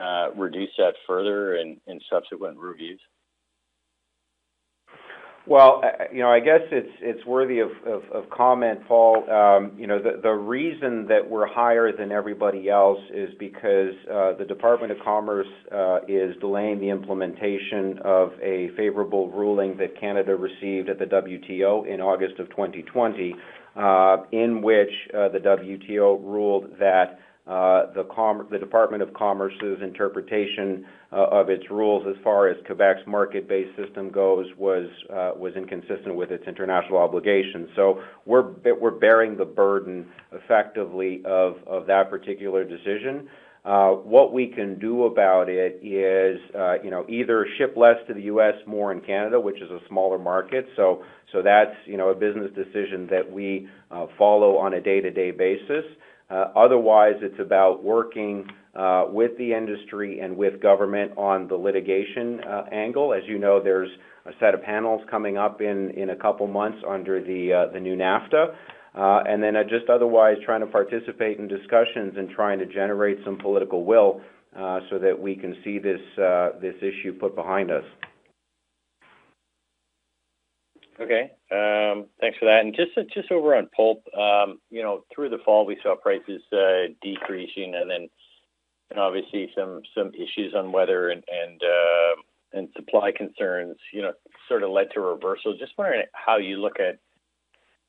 Uh, 0.00 0.30
reduce 0.36 0.70
that 0.76 0.94
further 1.06 1.56
in 1.56 1.78
subsequent 2.10 2.58
reviews? 2.58 3.00
Well, 5.46 5.82
uh, 5.84 6.04
you 6.10 6.20
know, 6.20 6.30
I 6.30 6.40
guess 6.40 6.62
it's 6.72 6.90
it's 7.00 7.24
worthy 7.26 7.58
of 7.60 7.70
of 7.86 8.30
comment, 8.30 8.80
Paul. 8.88 9.28
Um, 9.30 9.72
you 9.78 9.86
know, 9.86 9.98
the 10.00 10.30
reason 10.30 11.06
that 11.08 11.28
we're 11.28 11.46
higher 11.46 11.94
than 11.94 12.12
everybody 12.12 12.70
else 12.70 13.00
is 13.12 13.28
because 13.38 13.92
uh, 14.10 14.32
the 14.38 14.46
Department 14.48 14.92
of 14.92 14.98
Commerce 15.04 15.46
is 16.08 16.34
delaying 16.40 16.80
the 16.80 16.88
implementation 16.88 17.98
of 18.04 18.32
a 18.42 18.70
favorable 18.76 19.30
ruling 19.30 19.76
that 19.76 20.00
Canada 20.00 20.34
received 20.34 20.88
at 20.88 20.98
the 20.98 21.04
WTO 21.04 21.86
in 21.86 22.00
August 22.00 22.38
of 22.38 22.48
2020, 22.50 23.34
in 24.32 24.62
which 24.62 24.92
the 25.12 25.40
WTO 25.44 26.24
ruled 26.24 26.70
that 26.80 27.18
Uh, 27.46 27.92
the 27.92 28.58
Department 28.58 29.02
of 29.02 29.12
Commerce's 29.12 29.82
interpretation 29.82 30.86
uh, 31.12 31.26
of 31.30 31.50
its 31.50 31.70
rules 31.70 32.06
as 32.08 32.16
far 32.24 32.48
as 32.48 32.56
Quebec's 32.66 33.06
market-based 33.06 33.76
system 33.76 34.10
goes 34.10 34.46
was 34.56 34.88
uh, 35.12 35.32
inconsistent 35.54 36.14
with 36.14 36.30
its 36.30 36.42
international 36.48 36.96
obligations. 36.96 37.68
So 37.76 38.00
we're 38.24 38.42
bearing 38.92 39.36
the 39.36 39.44
burden 39.44 40.06
effectively 40.32 41.22
of 41.26 41.86
that 41.86 42.08
particular 42.08 42.64
decision. 42.64 43.28
What 43.62 44.32
we 44.32 44.46
can 44.46 44.78
do 44.78 45.04
about 45.04 45.50
it 45.50 45.80
is, 45.82 46.40
you 46.82 46.90
know, 46.90 47.04
either 47.10 47.46
ship 47.58 47.74
less 47.76 47.96
to 48.08 48.14
the 48.14 48.22
U.S., 48.22 48.54
more 48.66 48.90
in 48.90 49.02
Canada, 49.02 49.38
which 49.38 49.60
is 49.60 49.70
a 49.70 49.80
smaller 49.86 50.18
market. 50.18 50.66
So 50.76 51.02
that's, 51.42 51.76
you 51.84 51.98
know, 51.98 52.08
a 52.08 52.14
business 52.14 52.50
decision 52.54 53.06
that 53.10 53.30
we 53.30 53.68
follow 54.16 54.56
on 54.56 54.72
a 54.72 54.80
day-to-day 54.80 55.32
basis. 55.32 55.84
Uh, 56.34 56.50
otherwise, 56.56 57.14
it's 57.20 57.38
about 57.38 57.84
working 57.84 58.44
uh, 58.74 59.04
with 59.08 59.38
the 59.38 59.52
industry 59.52 60.18
and 60.18 60.36
with 60.36 60.60
government 60.60 61.12
on 61.16 61.46
the 61.46 61.54
litigation 61.54 62.40
uh, 62.40 62.64
angle. 62.72 63.14
As 63.14 63.22
you 63.28 63.38
know, 63.38 63.62
there's 63.62 63.90
a 64.26 64.32
set 64.40 64.52
of 64.52 64.60
panels 64.62 65.00
coming 65.08 65.38
up 65.38 65.60
in 65.60 66.08
a 66.10 66.16
couple 66.16 66.48
months 66.48 66.78
under 66.88 67.20
the 67.20 67.78
new 67.78 67.94
NAFTA. 67.94 68.52
And 68.94 69.40
then 69.40 69.54
just 69.68 69.88
otherwise 69.88 70.36
trying 70.44 70.62
to 70.62 70.66
participate 70.66 71.38
in 71.38 71.46
discussions 71.46 72.14
and 72.16 72.28
trying 72.30 72.58
to 72.58 72.66
generate 72.66 73.18
some 73.24 73.38
political 73.38 73.84
will 73.84 74.20
so 74.90 74.98
that 74.98 75.14
we 75.16 75.36
can 75.36 75.54
see 75.62 75.78
this 75.78 76.00
issue 76.82 77.12
put 77.20 77.36
behind 77.36 77.70
us. 77.70 77.84
Okay. 81.00 81.30
Um, 81.50 82.06
Thanks 82.20 82.38
for 82.38 82.44
that. 82.46 82.60
And 82.60 82.74
just 82.74 82.92
just 83.12 83.32
over 83.32 83.56
on 83.56 83.68
pulp, 83.76 84.04
um, 84.16 84.60
you 84.70 84.82
know, 84.82 85.04
through 85.14 85.30
the 85.30 85.38
fall, 85.44 85.66
we 85.66 85.78
saw 85.82 85.96
prices 85.96 86.42
uh, 86.52 86.92
decreasing 87.02 87.74
and 87.74 87.90
then 87.90 88.08
obviously 88.96 89.50
some 89.56 89.82
some 89.96 90.12
issues 90.14 90.54
on 90.54 90.70
weather 90.72 91.10
and 91.10 91.22
and 91.28 91.60
um 91.62 92.22
and 92.52 92.68
supply 92.76 93.10
concerns, 93.10 93.76
you 93.92 94.00
know, 94.00 94.12
sort 94.48 94.62
of 94.62 94.70
led 94.70 94.86
to 94.94 95.00
reversal. 95.00 95.56
Just 95.58 95.72
wondering 95.76 96.04
how 96.12 96.36
you 96.36 96.58
look 96.58 96.78
at 96.78 96.98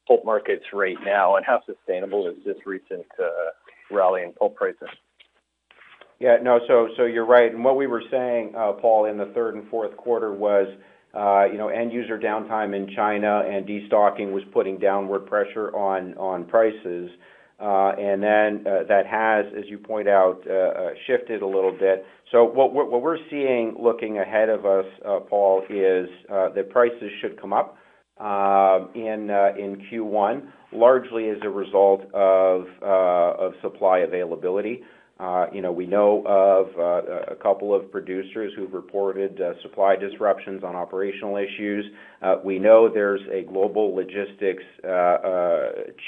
pulp 0.07 0.25
markets 0.25 0.65
right 0.73 0.97
now, 1.05 1.35
and 1.35 1.45
how 1.45 1.61
sustainable 1.65 2.27
is 2.27 2.35
this 2.45 2.57
recent 2.65 3.05
uh, 3.19 3.51
rally 3.91 4.23
in 4.23 4.33
pulp 4.33 4.55
prices? 4.55 4.89
Yeah, 6.19 6.37
no, 6.41 6.59
So 6.67 6.89
so 6.97 7.03
you're 7.05 7.25
right. 7.25 7.53
And 7.53 7.63
what 7.63 7.77
we 7.77 7.87
were 7.87 8.03
saying, 8.09 8.53
Paul, 8.53 9.05
in 9.05 9.17
the 9.17 9.31
third 9.35 9.55
and 9.55 9.67
fourth 9.69 9.95
quarter 9.97 10.33
was, 10.33 10.67
Uh, 11.15 11.45
you 11.45 11.57
know, 11.57 11.69
end 11.69 11.93
user 11.93 12.19
downtime 12.19 12.75
in 12.75 12.93
China 12.93 13.43
and 13.47 13.65
destocking 13.65 14.33
was 14.33 14.43
putting 14.51 14.77
downward 14.77 15.25
pressure 15.25 15.73
on 15.75 16.13
on 16.17 16.45
prices. 16.45 17.09
Uh, 17.57 17.93
and 17.97 18.21
then, 18.21 18.67
uh, 18.67 18.83
that 18.89 19.05
has, 19.07 19.45
as 19.57 19.63
you 19.69 19.77
point 19.77 20.09
out, 20.09 20.43
shifted 21.07 21.41
a 21.41 21.47
little 21.47 21.71
bit. 21.71 22.05
So 22.33 22.43
what 22.43 22.73
we're 22.73 23.17
seeing 23.29 23.77
looking 23.79 24.17
ahead 24.17 24.49
of 24.49 24.65
us, 24.65 24.85
Paul, 25.29 25.63
is 25.69 26.09
that 26.29 26.69
prices 26.69 27.09
should 27.21 27.39
come 27.39 27.53
up 27.53 27.77
in 28.19 29.29
in 29.57 29.81
Q1, 29.89 30.41
largely 30.73 31.29
as 31.29 31.37
a 31.43 31.49
result 31.49 32.01
of 32.13 32.65
uh 32.81 33.45
of 33.45 33.53
supply 33.61 33.99
availability. 33.99 34.81
Uh, 35.17 35.45
you 35.53 35.61
know, 35.61 35.71
we 35.71 35.85
know 35.87 36.23
of 36.25 36.67
uh, 36.77 37.31
a 37.31 37.35
couple 37.35 37.73
of 37.73 37.89
producers 37.89 38.51
who've 38.57 38.73
reported 38.73 39.39
uh, 39.39 39.53
supply 39.61 39.95
disruptions 39.95 40.61
on 40.61 40.75
operational 40.75 41.37
issues. 41.37 41.85
We 42.43 42.59
know 42.59 42.89
there's 42.93 43.21
a 43.31 43.43
global 43.49 43.95
logistics 43.95 44.63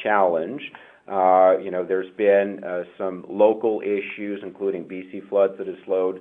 challenge. 0.03 0.61
You 1.07 1.71
know, 1.71 1.85
there's 1.87 2.13
been 2.17 2.61
some 2.97 3.25
local 3.29 3.81
issues, 3.81 4.41
including 4.43 4.83
BC 4.83 5.29
floods, 5.29 5.53
that 5.57 5.67
have 5.67 5.77
slowed 5.85 6.19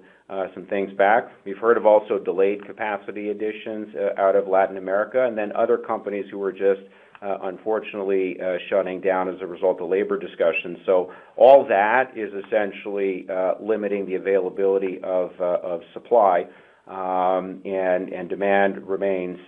some 0.54 0.66
things 0.66 0.92
back. 0.96 1.28
We've 1.44 1.58
heard 1.58 1.76
of 1.76 1.86
also 1.86 2.20
delayed 2.20 2.64
capacity 2.66 3.30
additions 3.30 3.88
out 4.16 4.36
of 4.36 4.46
Latin 4.46 4.76
America, 4.76 5.26
and 5.26 5.36
then 5.36 5.50
other 5.56 5.76
companies 5.76 6.26
who 6.30 6.38
were 6.38 6.52
just 6.52 6.82
Uh, 7.22 7.38
unfortunately 7.44 8.36
uh, 8.40 8.58
shutting 8.68 9.00
down 9.00 9.26
as 9.26 9.36
a 9.40 9.46
result 9.46 9.80
of 9.80 9.88
labor 9.88 10.18
discussions. 10.18 10.76
So 10.84 11.10
all 11.36 11.66
that 11.66 12.12
is 12.14 12.30
essentially 12.44 13.26
uh, 13.30 13.54
limiting 13.58 14.04
the 14.04 14.16
availability 14.16 15.00
of 15.02 15.30
of 15.40 15.80
supply, 15.94 16.44
um, 16.86 17.62
and 17.64 18.12
and 18.12 18.28
demand 18.28 18.86
remains, 18.86 19.38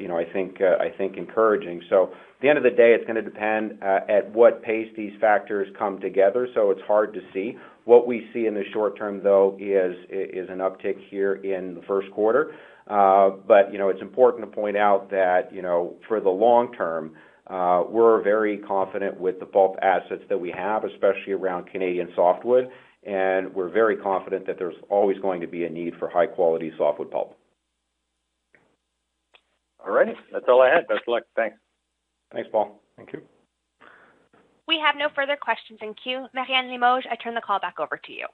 you 0.00 0.08
know, 0.08 0.18
I 0.18 0.24
think 0.32 0.60
uh, 0.60 0.82
I 0.82 0.90
think 0.98 1.16
encouraging. 1.16 1.82
So 1.88 2.10
at 2.12 2.40
the 2.40 2.48
end 2.48 2.58
of 2.58 2.64
the 2.64 2.70
day, 2.70 2.92
it's 2.92 3.06
gonna 3.06 3.22
depend 3.22 3.80
at 3.82 4.28
what 4.32 4.60
pace 4.64 4.88
these 4.96 5.12
factors 5.20 5.68
come 5.78 6.00
together, 6.00 6.48
so 6.54 6.72
it's 6.72 6.82
hard 6.88 7.14
to 7.14 7.20
see. 7.32 7.56
What 7.84 8.06
we 8.06 8.28
see 8.32 8.46
in 8.46 8.54
the 8.54 8.64
short 8.72 8.96
term, 8.96 9.22
though, 9.22 9.56
is, 9.58 9.96
is 10.08 10.48
an 10.48 10.58
uptick 10.58 10.98
here 11.08 11.34
in 11.34 11.74
the 11.74 11.82
first 11.82 12.10
quarter. 12.12 12.52
But, 12.86 13.72
you 13.72 13.78
know, 13.78 13.88
it's 13.88 14.02
important 14.02 14.44
to 14.44 14.54
point 14.54 14.76
out 14.76 15.10
that, 15.10 15.52
you 15.52 15.62
know, 15.62 15.96
for 16.08 16.20
the 16.20 16.30
long 16.30 16.72
term, 16.72 17.14
uh, 17.48 17.82
we're 17.88 18.22
very 18.22 18.58
confident 18.58 19.18
with 19.18 19.40
the 19.40 19.46
pulp 19.46 19.76
assets 19.82 20.22
that 20.28 20.40
we 20.40 20.50
have, 20.50 20.84
especially 20.84 21.32
around 21.32 21.66
Canadian 21.66 22.08
softwood, 22.14 22.70
and 23.04 23.52
we're 23.52 23.68
very 23.68 23.96
confident 23.96 24.46
that 24.46 24.58
there's 24.58 24.76
always 24.88 25.18
going 25.18 25.40
to 25.40 25.46
be 25.48 25.64
a 25.64 25.68
need 25.68 25.94
for 25.98 26.08
high-quality 26.08 26.72
softwood 26.78 27.10
pulp. 27.10 27.36
All 29.84 29.92
righty. 29.92 30.12
That's 30.32 30.44
all 30.48 30.62
I 30.62 30.68
had. 30.68 30.86
Best 30.86 31.02
of 31.06 31.08
luck. 31.08 31.24
Thanks. 31.34 31.56
Thanks, 32.32 32.48
Paul. 32.52 32.80
Thank 32.96 33.12
you. 33.12 33.20
We 34.68 34.78
have 34.78 34.94
no 34.96 35.08
further 35.14 35.36
questions 35.36 35.80
in 35.82 35.94
queue. 35.94 36.26
Marianne 36.32 36.70
Limoges, 36.70 37.10
I 37.10 37.16
turn 37.16 37.34
the 37.34 37.40
call 37.40 37.58
back 37.58 37.80
over 37.80 38.00
to 38.04 38.12
you. 38.12 38.28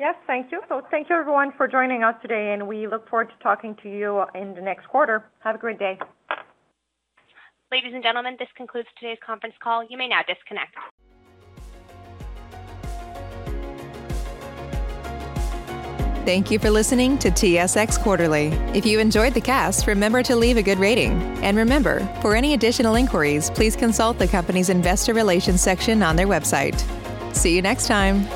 Yes, 0.00 0.14
thank 0.26 0.50
you. 0.50 0.62
So 0.70 0.80
thank 0.90 1.10
you 1.10 1.16
everyone 1.16 1.52
for 1.58 1.68
joining 1.68 2.02
us 2.02 2.14
today, 2.22 2.54
and 2.54 2.66
we 2.66 2.86
look 2.86 3.06
forward 3.10 3.28
to 3.28 3.34
talking 3.42 3.76
to 3.82 3.90
you 3.90 4.24
in 4.34 4.54
the 4.54 4.62
next 4.62 4.88
quarter. 4.88 5.26
Have 5.40 5.56
a 5.56 5.58
great 5.58 5.78
day. 5.78 5.98
Ladies 7.70 7.92
and 7.92 8.02
gentlemen, 8.02 8.34
this 8.38 8.48
concludes 8.56 8.88
today's 8.98 9.18
conference 9.24 9.54
call. 9.62 9.84
You 9.86 9.98
may 9.98 10.08
now 10.08 10.22
disconnect. 10.26 10.74
Thank 16.24 16.50
you 16.50 16.58
for 16.58 16.70
listening 16.70 17.18
to 17.18 17.30
TSX 17.30 18.00
Quarterly. 18.00 18.46
If 18.74 18.86
you 18.86 19.00
enjoyed 19.00 19.34
the 19.34 19.40
cast, 19.42 19.86
remember 19.86 20.22
to 20.22 20.34
leave 20.34 20.56
a 20.56 20.62
good 20.62 20.78
rating. 20.78 21.12
And 21.42 21.58
remember, 21.58 22.00
for 22.22 22.34
any 22.34 22.54
additional 22.54 22.94
inquiries, 22.94 23.50
please 23.50 23.76
consult 23.76 24.18
the 24.18 24.28
company's 24.28 24.70
investor 24.70 25.12
relations 25.12 25.60
section 25.60 26.02
on 26.02 26.16
their 26.16 26.26
website. 26.26 26.80
See 27.36 27.54
you 27.54 27.60
next 27.60 27.86
time. 27.86 28.26